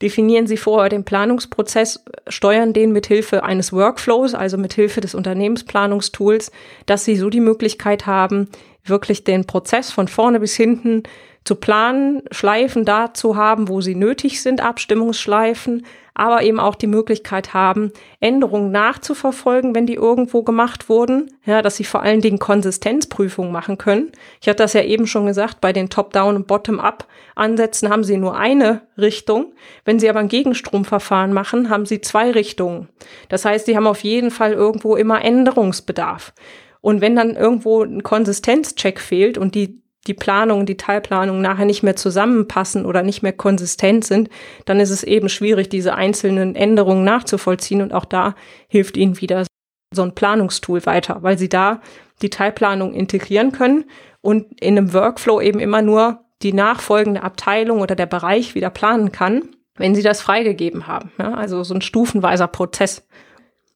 Definieren 0.02 0.48
Sie 0.48 0.58
vorher 0.58 0.90
den 0.90 1.04
Planungsprozess, 1.04 2.04
steuern 2.28 2.74
den 2.74 2.92
mit 2.92 3.08
Hilfe 3.08 3.44
eines 3.44 3.74
Workflows, 3.74 4.34
also 4.34 4.58
mit 4.58 4.74
Hilfe 4.74 5.02
des 5.02 5.16
Unternehmensplanungstools, 5.16 6.52
dass 6.86 7.06
Sie 7.06 7.16
so 7.16 7.30
die 7.30 7.40
Möglichkeit 7.40 8.06
haben, 8.06 8.50
wirklich 8.84 9.24
den 9.24 9.46
Prozess 9.46 9.92
von 9.92 10.08
vorne 10.08 10.40
bis 10.40 10.56
hinten 10.56 11.04
zu 11.46 11.56
planen, 11.56 12.22
Schleifen 12.32 12.86
da 12.86 13.14
zu 13.14 13.36
haben, 13.36 13.68
wo 13.68 13.82
sie 13.82 13.96
nötig 13.96 14.42
sind, 14.42 14.62
Abstimmungsschleifen, 14.62 15.86
aber 16.16 16.44
eben 16.44 16.60
auch 16.60 16.76
die 16.76 16.88
Möglichkeit 16.88 17.54
haben, 17.54 17.92
Änderungen 18.20 18.72
nachzuverfolgen, 18.72 19.74
wenn 19.74 19.88
die 19.88 19.96
irgendwo 19.96 20.44
gemacht 20.44 20.90
wurden, 20.90 21.32
ja, 21.46 21.62
dass 21.62 21.78
sie 21.78 21.84
vor 21.84 22.04
allen 22.04 22.22
Dingen 22.22 22.40
Konsistenzprüfungen 22.40 23.52
machen 23.52 23.78
können. 23.78 24.12
Ich 24.42 24.48
hatte 24.48 24.64
das 24.64 24.74
ja 24.74 24.84
eben 24.84 25.08
schon 25.08 25.26
gesagt, 25.26 25.62
bei 25.62 25.74
den 25.74 25.90
Top-Down- 25.90 26.36
und 26.36 26.48
Bottom-Up-Ansätzen 26.48 27.90
haben 27.90 28.04
sie 28.04 28.18
nur 28.18 28.38
eine 28.38 28.82
Richtung. 28.98 29.54
Wenn 29.86 30.00
sie 30.00 30.10
aber 30.10 30.20
ein 30.20 30.28
Gegenstromverfahren 30.28 31.34
machen, 31.34 31.70
haben 31.70 31.86
sie 31.86 32.02
zwei 32.02 32.32
Richtungen. 32.32 32.90
Das 33.30 33.46
heißt, 33.46 33.66
sie 33.66 33.76
haben 33.76 33.88
auf 33.88 34.04
jeden 34.04 34.30
Fall 34.30 34.54
irgendwo 34.54 34.96
immer 34.96 35.24
Änderungsbedarf. 35.24 36.34
Und 36.82 37.02
wenn 37.02 37.16
dann 37.16 37.36
irgendwo 37.36 37.82
ein 37.82 38.04
Konsistenzcheck 38.04 39.00
fehlt 39.00 39.38
und 39.38 39.56
die 39.56 39.83
die 40.08 40.14
Planung, 40.14 40.66
die 40.66 40.78
Teilplanung 40.78 41.42
nachher 41.42 41.66
nicht 41.66 41.84
mehr 41.84 41.96
zusammenpassen 41.96 42.86
oder 42.86 43.04
nicht 43.04 43.24
mehr 43.24 43.34
konsistent 43.34 44.04
sind, 44.06 44.30
dann 44.66 44.80
ist 44.80 44.90
es 44.90 45.04
eben 45.04 45.30
schwierig, 45.30 45.70
diese 45.70 45.96
einzelnen 45.96 46.56
Änderungen 46.56 47.04
nachzuvollziehen. 47.04 47.82
Und 47.82 47.94
auch 47.94 48.06
da 48.06 48.36
hilft 48.68 48.98
Ihnen 48.98 49.22
wieder 49.22 49.46
so 49.94 50.02
ein 50.02 50.16
Planungstool 50.16 50.86
weiter, 50.86 51.20
weil 51.22 51.38
Sie 51.38 51.50
da 51.50 51.82
die 52.22 52.30
Teilplanung 52.30 52.94
integrieren 52.94 53.52
können 53.52 53.86
und 54.22 54.62
in 54.62 54.78
einem 54.78 54.94
Workflow 54.94 55.42
eben 55.42 55.60
immer 55.60 55.82
nur 55.82 56.20
die 56.42 56.54
nachfolgende 56.54 57.24
Abteilung 57.24 57.80
oder 57.80 57.96
der 57.96 58.06
Bereich 58.06 58.56
wieder 58.56 58.70
planen 58.70 59.12
kann, 59.12 59.44
wenn 59.76 59.96
Sie 59.96 60.04
das 60.04 60.22
freigegeben 60.22 60.88
haben. 60.88 61.12
Ja, 61.18 61.34
also 61.34 61.64
so 61.64 61.74
ein 61.74 61.82
stufenweiser 61.82 62.48
Prozess. 62.48 63.08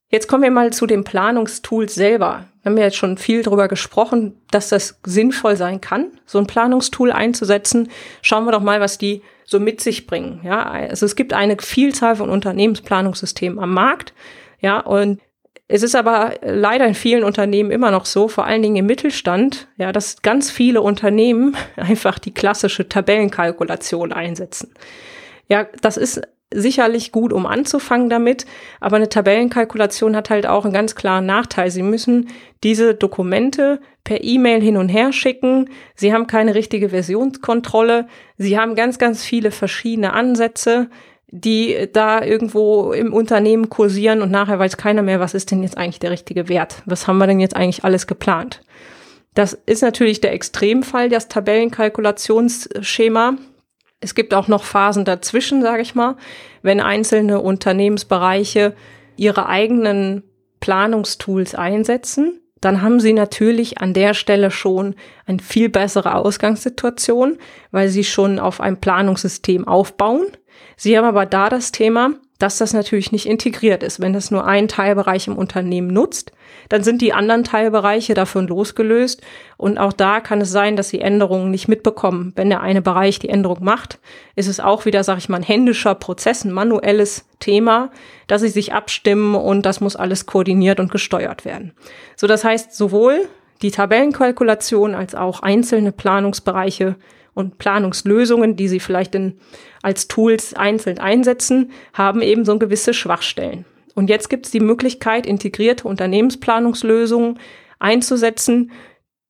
Jetzt 0.09 0.27
kommen 0.27 0.43
wir 0.43 0.51
mal 0.51 0.71
zu 0.71 0.85
dem 0.85 1.03
Planungstool 1.03 1.89
selber. 1.89 2.45
Wir 2.67 2.71
haben 2.71 2.77
ja 2.79 2.83
jetzt 2.83 2.97
schon 2.97 3.17
viel 3.17 3.43
darüber 3.43 3.69
gesprochen, 3.69 4.41
dass 4.51 4.67
das 4.67 4.99
sinnvoll 5.05 5.55
sein 5.55 5.79
kann, 5.79 6.11
so 6.25 6.37
ein 6.37 6.47
Planungstool 6.47 7.13
einzusetzen. 7.13 7.89
Schauen 8.21 8.43
wir 8.43 8.51
doch 8.51 8.61
mal, 8.61 8.81
was 8.81 8.97
die 8.97 9.21
so 9.45 9.61
mit 9.61 9.79
sich 9.79 10.05
bringen. 10.05 10.41
Ja, 10.43 10.63
also 10.63 11.05
es 11.05 11.15
gibt 11.15 11.31
eine 11.31 11.55
Vielzahl 11.61 12.17
von 12.17 12.29
Unternehmensplanungssystemen 12.29 13.57
am 13.57 13.73
Markt. 13.73 14.13
Ja, 14.59 14.81
und 14.81 15.21
es 15.69 15.81
ist 15.81 15.95
aber 15.95 16.33
leider 16.41 16.85
in 16.85 16.93
vielen 16.93 17.23
Unternehmen 17.23 17.71
immer 17.71 17.89
noch 17.89 18.05
so, 18.05 18.27
vor 18.27 18.45
allen 18.45 18.61
Dingen 18.61 18.75
im 18.75 18.85
Mittelstand, 18.85 19.69
ja, 19.77 19.93
dass 19.93 20.21
ganz 20.21 20.51
viele 20.51 20.81
Unternehmen 20.81 21.55
einfach 21.77 22.19
die 22.19 22.33
klassische 22.33 22.89
Tabellenkalkulation 22.89 24.11
einsetzen. 24.11 24.73
Ja, 25.47 25.67
das 25.81 25.95
ist 25.95 26.21
sicherlich 26.53 27.11
gut, 27.11 27.33
um 27.33 27.45
anzufangen 27.45 28.09
damit, 28.09 28.45
aber 28.79 28.95
eine 28.95 29.09
Tabellenkalkulation 29.09 30.15
hat 30.15 30.29
halt 30.29 30.47
auch 30.47 30.63
einen 30.63 30.73
ganz 30.73 30.95
klaren 30.95 31.25
Nachteil. 31.25 31.71
Sie 31.71 31.83
müssen 31.83 32.29
diese 32.63 32.95
Dokumente 32.95 33.81
per 34.03 34.23
E-Mail 34.23 34.61
hin 34.61 34.77
und 34.77 34.89
her 34.89 35.11
schicken. 35.11 35.69
Sie 35.95 36.13
haben 36.13 36.27
keine 36.27 36.55
richtige 36.55 36.89
Versionskontrolle. 36.89 38.07
Sie 38.37 38.57
haben 38.57 38.75
ganz, 38.75 38.97
ganz 38.97 39.23
viele 39.23 39.51
verschiedene 39.51 40.13
Ansätze, 40.13 40.89
die 41.29 41.89
da 41.91 42.23
irgendwo 42.23 42.93
im 42.93 43.13
Unternehmen 43.13 43.69
kursieren 43.69 44.21
und 44.21 44.31
nachher 44.31 44.59
weiß 44.59 44.77
keiner 44.77 45.01
mehr, 45.01 45.19
was 45.19 45.33
ist 45.33 45.51
denn 45.51 45.61
jetzt 45.61 45.77
eigentlich 45.77 45.99
der 45.99 46.11
richtige 46.11 46.47
Wert? 46.47 46.81
Was 46.85 47.07
haben 47.07 47.17
wir 47.17 47.27
denn 47.27 47.41
jetzt 47.41 47.57
eigentlich 47.57 47.83
alles 47.83 48.07
geplant? 48.07 48.61
Das 49.33 49.51
ist 49.65 49.81
natürlich 49.81 50.21
der 50.21 50.31
Extremfall, 50.31 51.09
das 51.09 51.27
Tabellenkalkulationsschema. 51.27 53.35
Es 53.99 54.15
gibt 54.15 54.33
auch 54.33 54.47
noch 54.47 54.63
Phasen 54.63 55.05
dazwischen, 55.05 55.61
sage 55.61 55.81
ich 55.81 55.95
mal, 55.95 56.15
wenn 56.61 56.79
einzelne 56.79 57.39
Unternehmensbereiche 57.39 58.75
ihre 59.15 59.47
eigenen 59.47 60.23
Planungstools 60.59 61.55
einsetzen, 61.55 62.39
dann 62.61 62.81
haben 62.81 62.99
sie 62.99 63.13
natürlich 63.13 63.79
an 63.79 63.93
der 63.93 64.13
Stelle 64.13 64.51
schon 64.51 64.95
eine 65.25 65.39
viel 65.39 65.69
bessere 65.69 66.15
Ausgangssituation, 66.15 67.37
weil 67.71 67.89
sie 67.89 68.03
schon 68.03 68.39
auf 68.39 68.61
einem 68.61 68.77
Planungssystem 68.77 69.67
aufbauen. 69.67 70.25
Sie 70.75 70.97
haben 70.97 71.05
aber 71.05 71.25
da 71.25 71.49
das 71.49 71.71
Thema, 71.71 72.11
dass 72.39 72.57
das 72.57 72.73
natürlich 72.73 73.11
nicht 73.11 73.25
integriert 73.25 73.83
ist. 73.83 73.99
Wenn 73.99 74.13
das 74.13 74.31
nur 74.31 74.45
ein 74.45 74.67
Teilbereich 74.67 75.27
im 75.27 75.37
Unternehmen 75.37 75.87
nutzt, 75.87 76.31
dann 76.69 76.83
sind 76.83 77.01
die 77.01 77.13
anderen 77.13 77.43
Teilbereiche 77.43 78.13
davon 78.13 78.47
losgelöst. 78.47 79.21
Und 79.57 79.77
auch 79.77 79.93
da 79.93 80.19
kann 80.19 80.41
es 80.41 80.51
sein, 80.51 80.75
dass 80.75 80.89
sie 80.89 81.01
Änderungen 81.01 81.49
nicht 81.49 81.67
mitbekommen. 81.67 82.33
Wenn 82.35 82.49
der 82.49 82.61
eine 82.61 82.81
Bereich 82.81 83.19
die 83.19 83.29
Änderung 83.29 83.63
macht, 83.63 83.99
ist 84.35 84.47
es 84.47 84.59
auch 84.59 84.85
wieder, 84.85 85.03
sag 85.03 85.17
ich 85.17 85.29
mal, 85.29 85.37
ein 85.37 85.43
händischer 85.43 85.95
Prozess, 85.95 86.43
ein 86.43 86.51
manuelles 86.51 87.25
Thema, 87.39 87.91
dass 88.27 88.41
sie 88.41 88.49
sich 88.49 88.73
abstimmen 88.73 89.35
und 89.35 89.65
das 89.65 89.79
muss 89.79 89.95
alles 89.95 90.25
koordiniert 90.25 90.79
und 90.79 90.91
gesteuert 90.91 91.45
werden. 91.45 91.73
So, 92.15 92.27
das 92.27 92.43
heißt, 92.43 92.75
sowohl 92.75 93.27
die 93.61 93.71
Tabellenkalkulation 93.71 94.93
als 94.93 95.15
auch 95.15 95.41
einzelne 95.41 95.91
Planungsbereiche 95.91 96.95
und 97.37 97.59
Planungslösungen, 97.59 98.55
die 98.55 98.67
sie 98.67 98.79
vielleicht 98.79 99.13
in, 99.13 99.37
als 99.83 100.07
Tools 100.07 100.55
einzeln 100.55 100.97
einsetzen, 100.97 101.71
haben 101.93 102.21
eben 102.21 102.45
so 102.45 102.57
gewisse 102.57 102.95
Schwachstellen. 102.95 103.63
Und 103.93 104.09
jetzt 104.09 104.29
gibt 104.29 104.47
es 104.47 104.51
die 104.51 104.59
Möglichkeit, 104.59 105.27
integrierte 105.27 105.87
Unternehmensplanungslösungen 105.87 107.39
einzusetzen. 107.77 108.71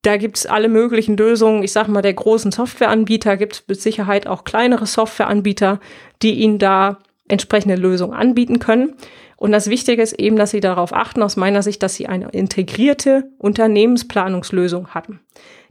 Da 0.04 0.16
gibt 0.16 0.38
es 0.38 0.46
alle 0.46 0.70
möglichen 0.70 1.18
Lösungen. 1.18 1.64
Ich 1.64 1.74
sage 1.74 1.92
mal, 1.92 2.02
der 2.02 2.14
großen 2.14 2.52
Softwareanbieter 2.52 3.36
gibt 3.36 3.54
es 3.54 3.64
mit 3.68 3.82
Sicherheit 3.82 4.26
auch 4.26 4.46
kleinere 4.46 4.86
Softwareanbieter, 4.86 5.82
die 6.22 6.36
Ihnen 6.36 6.60
da 6.60 7.00
entsprechende 7.28 7.76
Lösungen 7.76 8.14
anbieten 8.14 8.60
können. 8.60 8.96
Und 9.36 9.52
das 9.52 9.70
Wichtige 9.70 10.02
ist 10.02 10.14
eben, 10.14 10.38
dass 10.38 10.52
Sie 10.52 10.62
darauf 10.62 10.94
achten, 10.94 11.22
aus 11.22 11.36
meiner 11.36 11.62
Sicht, 11.62 11.84
dass 11.84 11.96
Sie 11.96 12.08
eine 12.08 12.30
integrierte 12.30 13.32
Unternehmensplanungslösung 13.38 14.90
hatten. 14.90 15.20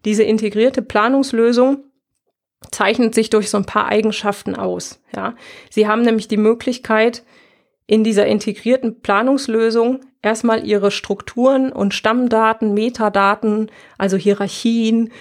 Diese 0.05 0.23
integrierte 0.23 0.83
Planungslösung 0.83 1.79
zeichnet 2.71 3.15
sich 3.15 3.31
durch 3.31 3.51
so 3.51 3.59
ein 3.59 3.67
paar 3.67 3.87
Eigenschaften 3.87 4.55
aus. 4.55 5.01
Ja, 5.15 5.35
Sie 5.71 5.87
haben 5.87 6.03
nämlich 6.03 6.29
die 6.29 6.37
Möglichkeit, 6.37 7.23
in 7.87 8.03
dieser 8.03 8.27
integrierten 8.27 9.01
Planungslösung 9.01 10.01
erstmal 10.23 10.67
ihre 10.67 10.91
Strukturen 10.91 11.73
und 11.73 11.95
Stammdaten, 11.95 12.75
Metadaten, 12.75 13.71
also 13.97 14.17
Hierarchien, 14.17 15.13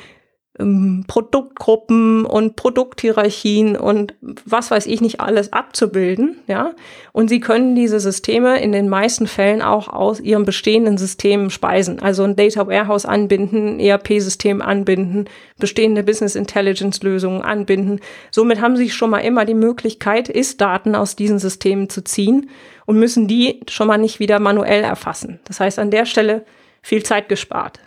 Produktgruppen 0.57 2.25
und 2.25 2.55
Produkthierarchien 2.55 3.75
und 3.75 4.13
was 4.21 4.71
weiß 4.71 4.85
ich 4.85 5.01
nicht 5.01 5.19
alles 5.19 5.51
abzubilden, 5.51 6.37
ja. 6.47 6.71
Und 7.11 7.27
sie 7.27 7.41
können 7.41 7.75
diese 7.75 7.99
Systeme 7.99 8.61
in 8.61 8.71
den 8.71 8.87
meisten 8.87 9.27
Fällen 9.27 9.61
auch 9.61 9.89
aus 9.89 10.21
ihrem 10.21 10.45
bestehenden 10.45 10.97
System 10.97 11.49
speisen. 11.49 11.99
Also 11.99 12.23
ein 12.23 12.37
Data 12.37 12.67
Warehouse 12.67 13.05
anbinden, 13.05 13.81
ERP-System 13.81 14.61
anbinden, 14.61 15.25
bestehende 15.59 16.03
Business 16.03 16.35
Intelligence 16.35 17.03
Lösungen 17.03 17.41
anbinden. 17.41 17.99
Somit 18.31 18.61
haben 18.61 18.77
sie 18.77 18.89
schon 18.89 19.09
mal 19.09 19.19
immer 19.19 19.43
die 19.43 19.55
Möglichkeit, 19.55 20.29
Ist-Daten 20.29 20.95
aus 20.95 21.17
diesen 21.17 21.39
Systemen 21.39 21.89
zu 21.89 22.01
ziehen 22.01 22.49
und 22.85 22.97
müssen 22.97 23.27
die 23.27 23.59
schon 23.69 23.87
mal 23.87 23.97
nicht 23.97 24.21
wieder 24.21 24.39
manuell 24.39 24.83
erfassen. 24.83 25.41
Das 25.43 25.59
heißt, 25.59 25.79
an 25.79 25.91
der 25.91 26.05
Stelle 26.05 26.45
viel 26.81 27.03
Zeit 27.03 27.27
gespart. 27.27 27.81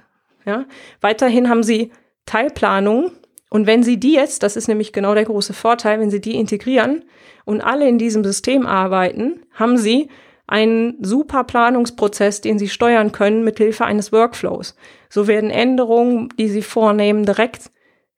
Ja. 0.44 0.66
Weiterhin 1.00 1.48
haben 1.48 1.62
sie 1.62 1.92
Teilplanung. 2.28 3.12
Und 3.50 3.66
wenn 3.66 3.82
Sie 3.82 3.98
die 3.98 4.12
jetzt, 4.12 4.42
das 4.42 4.56
ist 4.56 4.68
nämlich 4.68 4.92
genau 4.92 5.14
der 5.14 5.24
große 5.24 5.54
Vorteil, 5.54 5.98
wenn 5.98 6.10
Sie 6.10 6.20
die 6.20 6.36
integrieren 6.36 7.04
und 7.44 7.62
alle 7.62 7.88
in 7.88 7.98
diesem 7.98 8.22
System 8.22 8.66
arbeiten, 8.66 9.42
haben 9.54 9.78
Sie 9.78 10.08
einen 10.46 10.96
super 11.02 11.44
Planungsprozess, 11.44 12.40
den 12.42 12.58
Sie 12.58 12.68
steuern 12.68 13.12
können 13.12 13.44
mit 13.44 13.58
Hilfe 13.58 13.86
eines 13.86 14.12
Workflows. 14.12 14.76
So 15.08 15.26
werden 15.26 15.50
Änderungen, 15.50 16.28
die 16.38 16.48
Sie 16.48 16.62
vornehmen, 16.62 17.24
direkt 17.24 17.70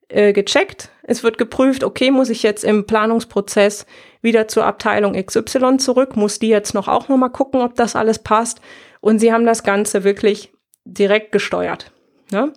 äh, 0.09 0.33
gecheckt. 0.33 0.91
Es 1.05 1.23
wird 1.23 1.39
geprüft, 1.39 1.85
okay, 1.85 2.11
muss 2.11 2.31
ich 2.31 2.43
jetzt 2.43 2.65
im 2.65 2.87
Planungsprozess 2.87 3.87
wieder 4.23 4.49
zur 4.49 4.65
Abteilung 4.65 5.15
XY 5.15 5.79
zurück, 5.79 6.17
muss 6.17 6.41
die 6.41 6.49
jetzt 6.49 6.75
noch 6.75 6.89
auch 6.89 7.09
nochmal 7.09 7.31
gucken, 7.31 7.61
ob 7.61 7.77
das 7.77 7.95
alles 7.95 8.19
passt. 8.19 8.61
Und 9.01 9.21
Sie 9.21 9.33
haben 9.33 9.47
das 9.47 9.63
Ganze 9.63 10.03
wirklich 10.03 10.53
direkt 10.85 11.31
gesteuert. 11.31 11.93
Ne? 12.33 12.53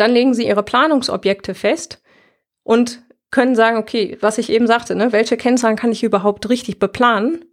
Dann 0.00 0.12
legen 0.12 0.32
sie 0.32 0.46
ihre 0.46 0.62
Planungsobjekte 0.62 1.54
fest 1.54 2.00
und 2.62 3.02
können 3.30 3.54
sagen, 3.54 3.76
okay, 3.76 4.16
was 4.20 4.38
ich 4.38 4.48
eben 4.50 4.66
sagte, 4.66 4.94
ne, 4.94 5.12
welche 5.12 5.36
Kennzahlen 5.36 5.76
kann 5.76 5.92
ich 5.92 6.02
überhaupt 6.02 6.48
richtig 6.48 6.78
beplanen? 6.78 7.44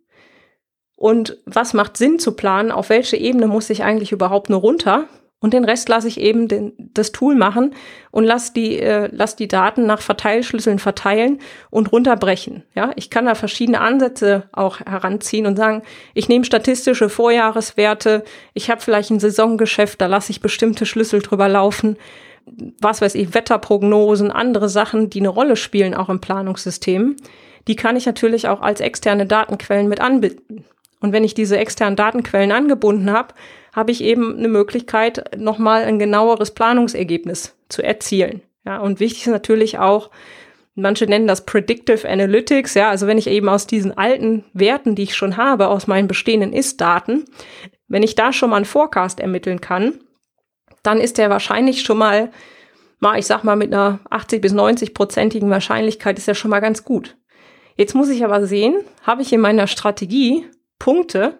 Und 0.95 1.37
was 1.45 1.73
macht 1.73 1.97
Sinn 1.97 2.19
zu 2.19 2.35
planen? 2.37 2.71
Auf 2.71 2.89
welche 2.89 3.17
Ebene 3.17 3.47
muss 3.47 3.69
ich 3.69 3.83
eigentlich 3.83 4.13
überhaupt 4.13 4.49
nur 4.49 4.61
runter? 4.61 5.09
Und 5.39 5.53
den 5.53 5.65
Rest 5.65 5.89
lasse 5.89 6.07
ich 6.07 6.21
eben 6.21 6.47
den, 6.47 6.71
das 6.77 7.11
Tool 7.11 7.35
machen 7.35 7.75
und 8.11 8.23
lass 8.23 8.53
die, 8.53 8.79
äh, 8.79 9.09
lass 9.11 9.35
die 9.35 9.49
Daten 9.49 9.85
nach 9.85 10.01
Verteilschlüsseln 10.01 10.79
verteilen 10.79 11.39
und 11.69 11.91
runterbrechen. 11.91 12.63
Ja, 12.73 12.91
ich 12.95 13.09
kann 13.09 13.25
da 13.25 13.35
verschiedene 13.35 13.81
Ansätze 13.81 14.49
auch 14.53 14.79
heranziehen 14.79 15.45
und 15.45 15.57
sagen, 15.57 15.83
ich 16.15 16.29
nehme 16.29 16.45
statistische 16.45 17.09
Vorjahreswerte, 17.09 18.23
ich 18.55 18.71
habe 18.71 18.81
vielleicht 18.81 19.11
ein 19.11 19.19
Saisongeschäft, 19.19 19.99
da 19.99 20.07
lasse 20.07 20.31
ich 20.31 20.41
bestimmte 20.41 20.85
Schlüssel 20.87 21.21
drüber 21.21 21.49
laufen 21.49 21.97
was 22.81 23.01
weiß 23.01 23.15
ich, 23.15 23.33
Wetterprognosen, 23.33 24.31
andere 24.31 24.69
Sachen, 24.69 25.09
die 25.09 25.19
eine 25.19 25.29
Rolle 25.29 25.55
spielen, 25.55 25.93
auch 25.93 26.09
im 26.09 26.21
Planungssystem, 26.21 27.15
die 27.67 27.75
kann 27.75 27.95
ich 27.95 28.05
natürlich 28.05 28.47
auch 28.47 28.61
als 28.61 28.79
externe 28.79 29.25
Datenquellen 29.25 29.87
mit 29.87 29.99
anbinden. 29.99 30.65
Und 30.99 31.11
wenn 31.13 31.23
ich 31.23 31.33
diese 31.33 31.57
externen 31.57 31.95
Datenquellen 31.95 32.51
angebunden 32.51 33.11
habe, 33.11 33.33
habe 33.73 33.91
ich 33.91 34.03
eben 34.03 34.37
eine 34.37 34.47
Möglichkeit, 34.47 35.37
nochmal 35.37 35.83
ein 35.83 35.99
genaueres 35.99 36.51
Planungsergebnis 36.51 37.55
zu 37.69 37.83
erzielen. 37.83 38.41
Ja, 38.65 38.79
und 38.79 38.99
wichtig 38.99 39.27
ist 39.27 39.31
natürlich 39.31 39.77
auch, 39.77 40.09
manche 40.75 41.05
nennen 41.05 41.27
das 41.27 41.45
Predictive 41.45 42.07
Analytics, 42.09 42.73
ja, 42.73 42.89
also 42.89 43.07
wenn 43.07 43.17
ich 43.17 43.27
eben 43.27 43.49
aus 43.49 43.67
diesen 43.67 43.97
alten 43.97 44.43
Werten, 44.53 44.95
die 44.95 45.03
ich 45.03 45.15
schon 45.15 45.37
habe, 45.37 45.67
aus 45.67 45.87
meinen 45.87 46.07
bestehenden 46.07 46.53
Ist-Daten, 46.53 47.25
wenn 47.87 48.03
ich 48.03 48.15
da 48.15 48.33
schon 48.33 48.49
mal 48.49 48.57
einen 48.57 48.65
Forecast 48.65 49.19
ermitteln 49.19 49.61
kann, 49.61 49.99
dann 50.87 51.01
ist 51.01 51.17
der 51.17 51.29
wahrscheinlich 51.29 51.81
schon 51.81 51.97
mal, 51.97 52.31
mal, 52.99 53.19
ich 53.19 53.25
sag 53.25 53.43
mal, 53.43 53.57
mit 53.57 53.73
einer 53.73 53.99
80 54.09 54.41
bis 54.41 54.53
90 54.53 54.93
prozentigen 54.93 55.49
Wahrscheinlichkeit 55.49 56.17
ist 56.17 56.29
er 56.29 56.35
schon 56.35 56.49
mal 56.49 56.61
ganz 56.61 56.85
gut. 56.85 57.17
Jetzt 57.75 57.93
muss 57.93 58.09
ich 58.09 58.23
aber 58.23 58.47
sehen, 58.47 58.75
habe 59.03 59.21
ich 59.21 59.33
in 59.33 59.41
meiner 59.41 59.67
Strategie 59.67 60.45
Punkte, 60.79 61.39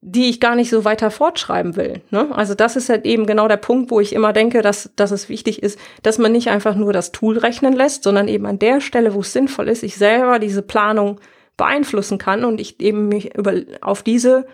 die 0.00 0.30
ich 0.30 0.38
gar 0.38 0.54
nicht 0.54 0.70
so 0.70 0.84
weiter 0.84 1.10
fortschreiben 1.10 1.74
will. 1.74 2.02
Ne? 2.10 2.28
Also 2.30 2.54
das 2.54 2.76
ist 2.76 2.88
halt 2.88 3.04
eben 3.04 3.26
genau 3.26 3.48
der 3.48 3.56
Punkt, 3.56 3.90
wo 3.90 3.98
ich 3.98 4.12
immer 4.12 4.32
denke, 4.32 4.62
dass, 4.62 4.92
dass 4.94 5.10
es 5.10 5.28
wichtig 5.28 5.60
ist, 5.64 5.76
dass 6.04 6.18
man 6.18 6.30
nicht 6.30 6.48
einfach 6.48 6.76
nur 6.76 6.92
das 6.92 7.10
Tool 7.10 7.38
rechnen 7.38 7.72
lässt, 7.72 8.04
sondern 8.04 8.28
eben 8.28 8.46
an 8.46 8.60
der 8.60 8.80
Stelle, 8.80 9.14
wo 9.14 9.20
es 9.20 9.32
sinnvoll 9.32 9.68
ist, 9.68 9.82
ich 9.82 9.96
selber 9.96 10.38
diese 10.38 10.62
Planung 10.62 11.20
beeinflussen 11.56 12.18
kann 12.18 12.44
und 12.44 12.60
ich 12.60 12.78
eben 12.80 13.08
mich 13.08 13.34
über, 13.34 13.54
auf 13.80 14.04
diese 14.04 14.46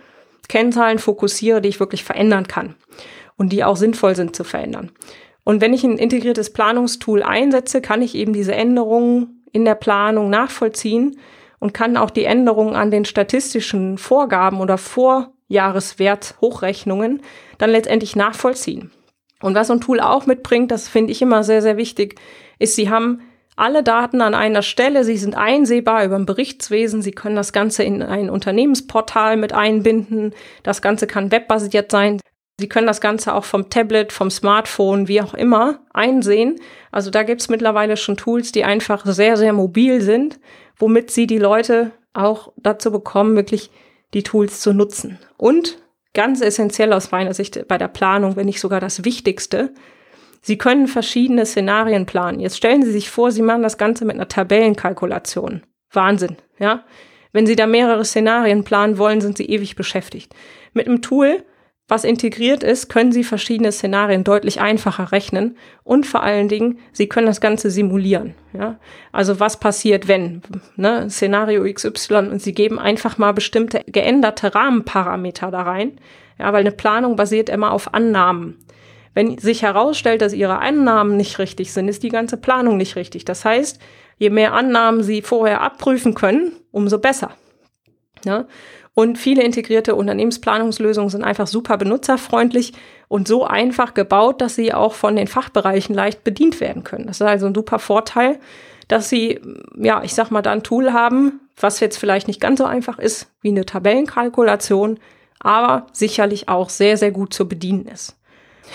Kennzahlen 0.48 0.98
fokussiere, 0.98 1.60
die 1.60 1.68
ich 1.68 1.80
wirklich 1.80 2.04
verändern 2.04 2.48
kann 2.48 2.74
und 3.42 3.52
die 3.52 3.64
auch 3.64 3.76
sinnvoll 3.76 4.14
sind 4.14 4.36
zu 4.36 4.44
verändern. 4.44 4.92
Und 5.42 5.60
wenn 5.60 5.74
ich 5.74 5.82
ein 5.82 5.98
integriertes 5.98 6.52
Planungstool 6.52 7.24
einsetze, 7.24 7.80
kann 7.80 8.00
ich 8.00 8.14
eben 8.14 8.32
diese 8.32 8.54
Änderungen 8.54 9.42
in 9.50 9.64
der 9.64 9.74
Planung 9.74 10.30
nachvollziehen 10.30 11.18
und 11.58 11.74
kann 11.74 11.96
auch 11.96 12.10
die 12.10 12.22
Änderungen 12.22 12.76
an 12.76 12.92
den 12.92 13.04
statistischen 13.04 13.98
Vorgaben 13.98 14.60
oder 14.60 14.78
Vorjahreswerthhochrechnungen 14.78 17.22
dann 17.58 17.70
letztendlich 17.70 18.14
nachvollziehen. 18.14 18.92
Und 19.40 19.56
was 19.56 19.66
so 19.66 19.72
ein 19.72 19.80
Tool 19.80 19.98
auch 19.98 20.26
mitbringt, 20.26 20.70
das 20.70 20.86
finde 20.86 21.10
ich 21.10 21.20
immer 21.20 21.42
sehr, 21.42 21.62
sehr 21.62 21.76
wichtig, 21.76 22.20
ist, 22.60 22.76
sie 22.76 22.90
haben 22.90 23.22
alle 23.56 23.82
Daten 23.82 24.20
an 24.20 24.36
einer 24.36 24.62
Stelle, 24.62 25.02
sie 25.02 25.16
sind 25.16 25.36
einsehbar 25.36 26.04
über 26.04 26.14
ein 26.14 26.26
Berichtswesen, 26.26 27.02
sie 27.02 27.10
können 27.10 27.34
das 27.34 27.52
Ganze 27.52 27.82
in 27.82 28.02
ein 28.02 28.30
Unternehmensportal 28.30 29.36
mit 29.36 29.52
einbinden, 29.52 30.32
das 30.62 30.80
Ganze 30.80 31.08
kann 31.08 31.32
webbasiert 31.32 31.90
sein, 31.90 32.20
Sie 32.58 32.68
können 32.68 32.86
das 32.86 33.00
Ganze 33.00 33.34
auch 33.34 33.44
vom 33.44 33.70
Tablet, 33.70 34.12
vom 34.12 34.30
Smartphone, 34.30 35.08
wie 35.08 35.20
auch 35.20 35.34
immer, 35.34 35.80
einsehen. 35.92 36.60
Also 36.90 37.10
da 37.10 37.22
gibt's 37.22 37.48
mittlerweile 37.48 37.96
schon 37.96 38.16
Tools, 38.16 38.52
die 38.52 38.64
einfach 38.64 39.04
sehr, 39.06 39.36
sehr 39.36 39.52
mobil 39.52 40.00
sind, 40.00 40.38
womit 40.76 41.10
Sie 41.10 41.26
die 41.26 41.38
Leute 41.38 41.92
auch 42.12 42.52
dazu 42.56 42.92
bekommen, 42.92 43.36
wirklich 43.36 43.70
die 44.14 44.22
Tools 44.22 44.60
zu 44.60 44.72
nutzen. 44.72 45.18
Und 45.36 45.78
ganz 46.14 46.40
essentiell 46.40 46.92
aus 46.92 47.10
meiner 47.10 47.34
Sicht 47.34 47.66
bei 47.68 47.78
der 47.78 47.88
Planung, 47.88 48.36
wenn 48.36 48.46
nicht 48.46 48.60
sogar 48.60 48.80
das 48.80 49.04
Wichtigste, 49.04 49.72
Sie 50.44 50.58
können 50.58 50.88
verschiedene 50.88 51.46
Szenarien 51.46 52.04
planen. 52.04 52.40
Jetzt 52.40 52.56
stellen 52.56 52.82
Sie 52.82 52.90
sich 52.90 53.10
vor, 53.10 53.30
Sie 53.30 53.42
machen 53.42 53.62
das 53.62 53.78
Ganze 53.78 54.04
mit 54.04 54.16
einer 54.16 54.28
Tabellenkalkulation. 54.28 55.62
Wahnsinn, 55.92 56.36
ja? 56.58 56.84
Wenn 57.32 57.46
Sie 57.46 57.56
da 57.56 57.66
mehrere 57.66 58.04
Szenarien 58.04 58.64
planen 58.64 58.98
wollen, 58.98 59.20
sind 59.20 59.38
Sie 59.38 59.46
ewig 59.46 59.76
beschäftigt. 59.76 60.34
Mit 60.74 60.86
einem 60.86 61.00
Tool 61.00 61.44
was 61.92 62.04
integriert 62.04 62.62
ist, 62.62 62.88
können 62.88 63.12
Sie 63.12 63.22
verschiedene 63.22 63.70
Szenarien 63.70 64.24
deutlich 64.24 64.62
einfacher 64.62 65.12
rechnen 65.12 65.58
und 65.84 66.06
vor 66.06 66.22
allen 66.22 66.48
Dingen, 66.48 66.78
Sie 66.92 67.06
können 67.06 67.26
das 67.26 67.42
Ganze 67.42 67.70
simulieren. 67.70 68.34
Ja? 68.54 68.78
Also 69.12 69.40
was 69.40 69.60
passiert, 69.60 70.08
wenn 70.08 70.40
ne? 70.76 71.10
Szenario 71.10 71.70
XY 71.70 72.30
und 72.30 72.40
Sie 72.40 72.54
geben 72.54 72.78
einfach 72.78 73.18
mal 73.18 73.32
bestimmte 73.32 73.82
geänderte 73.86 74.54
Rahmenparameter 74.54 75.50
da 75.50 75.60
rein, 75.60 76.00
ja, 76.38 76.50
weil 76.54 76.60
eine 76.60 76.72
Planung 76.72 77.14
basiert 77.14 77.50
immer 77.50 77.72
auf 77.72 77.92
Annahmen. 77.92 78.56
Wenn 79.12 79.36
sich 79.36 79.60
herausstellt, 79.60 80.22
dass 80.22 80.32
Ihre 80.32 80.60
Annahmen 80.60 81.18
nicht 81.18 81.38
richtig 81.38 81.74
sind, 81.74 81.88
ist 81.88 82.02
die 82.02 82.08
ganze 82.08 82.38
Planung 82.38 82.78
nicht 82.78 82.96
richtig. 82.96 83.26
Das 83.26 83.44
heißt, 83.44 83.78
je 84.16 84.30
mehr 84.30 84.54
Annahmen 84.54 85.02
Sie 85.02 85.20
vorher 85.20 85.60
abprüfen 85.60 86.14
können, 86.14 86.52
umso 86.70 86.98
besser. 86.98 87.32
Ja? 88.24 88.46
Und 88.94 89.16
viele 89.16 89.42
integrierte 89.42 89.94
Unternehmensplanungslösungen 89.94 91.08
sind 91.08 91.24
einfach 91.24 91.46
super 91.46 91.78
benutzerfreundlich 91.78 92.74
und 93.08 93.26
so 93.26 93.44
einfach 93.44 93.94
gebaut, 93.94 94.40
dass 94.40 94.54
sie 94.54 94.74
auch 94.74 94.92
von 94.92 95.16
den 95.16 95.26
Fachbereichen 95.26 95.94
leicht 95.94 96.24
bedient 96.24 96.60
werden 96.60 96.84
können. 96.84 97.06
Das 97.06 97.16
ist 97.20 97.26
also 97.26 97.46
ein 97.46 97.54
super 97.54 97.78
Vorteil, 97.78 98.38
dass 98.88 99.08
sie, 99.08 99.40
ja, 99.76 100.02
ich 100.02 100.14
sag 100.14 100.30
mal, 100.30 100.42
da 100.42 100.52
ein 100.52 100.62
Tool 100.62 100.92
haben, 100.92 101.40
was 101.58 101.80
jetzt 101.80 101.96
vielleicht 101.96 102.28
nicht 102.28 102.40
ganz 102.40 102.58
so 102.58 102.64
einfach 102.64 102.98
ist 102.98 103.30
wie 103.40 103.48
eine 103.48 103.64
Tabellenkalkulation, 103.64 104.98
aber 105.40 105.86
sicherlich 105.92 106.48
auch 106.48 106.68
sehr, 106.68 106.96
sehr 106.98 107.10
gut 107.10 107.32
zu 107.32 107.48
bedienen 107.48 107.86
ist. 107.86 108.16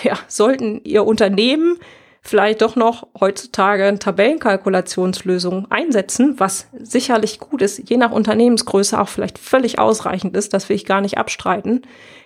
Ja, 0.02 0.18
sollten 0.28 0.80
Ihr 0.84 1.04
Unternehmen 1.04 1.78
vielleicht 2.22 2.62
doch 2.62 2.76
noch 2.76 3.06
heutzutage 3.18 3.84
eine 3.84 3.98
Tabellenkalkulationslösung 3.98 5.70
einsetzen, 5.70 6.34
was 6.38 6.68
sicherlich 6.78 7.38
gut 7.38 7.62
ist, 7.62 7.88
je 7.88 7.96
nach 7.96 8.12
Unternehmensgröße 8.12 9.00
auch 9.00 9.08
vielleicht 9.08 9.38
völlig 9.38 9.78
ausreichend 9.78 10.36
ist, 10.36 10.52
das 10.52 10.68
will 10.68 10.76
ich 10.76 10.84
gar 10.84 11.00
nicht 11.00 11.18
abstreiten, 11.18 11.82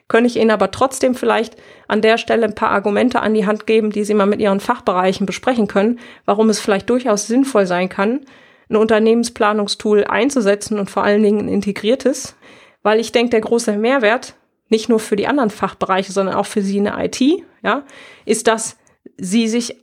könnte 0.09 0.29
ich 0.29 0.37
Ihnen 0.37 0.51
aber 0.51 0.71
trotzdem 0.71 1.15
vielleicht 1.15 1.57
an 1.89 2.03
der 2.03 2.19
Stelle 2.19 2.45
ein 2.45 2.55
paar 2.55 2.71
Argumente 2.71 3.21
an 3.21 3.35
die 3.35 3.47
Hand 3.47 3.67
geben, 3.67 3.91
die 3.91 4.05
Sie 4.05 4.15
mal 4.15 4.27
mit 4.27 4.41
Ihren 4.41 4.61
Fachbereichen 4.61 5.27
besprechen 5.27 5.69
können, 5.69 6.01
warum 6.25 6.51
es 6.51 6.61
vielleicht 6.61 6.91
durchaus 6.91 7.27
sinnvoll 7.27 7.67
sein 7.67 7.89
kann, 7.89 8.21
ein 8.69 8.77
Unternehmensplanungstool 8.77 10.05
einzusetzen 10.05 10.79
und 10.79 10.91
vor 10.91 11.05
allen 11.05 11.23
Dingen 11.23 11.41
ein 11.41 11.49
integriertes, 11.49 12.37
weil 12.83 13.01
ich 13.01 13.13
denke, 13.13 13.31
der 13.31 13.41
große 13.41 13.77
Mehrwert 13.77 14.35
nicht 14.69 14.89
nur 14.89 14.99
für 14.99 15.17
die 15.17 15.27
anderen 15.27 15.51
Fachbereiche, 15.51 16.13
sondern 16.13 16.35
auch 16.35 16.47
für 16.47 16.63
Sie 16.63 16.79
in 16.79 16.85
der 16.85 16.99
IT, 16.99 17.21
ja, 17.63 17.85
ist, 18.25 18.49
dass 18.49 18.77
Sie 19.25 19.47
sich 19.47 19.77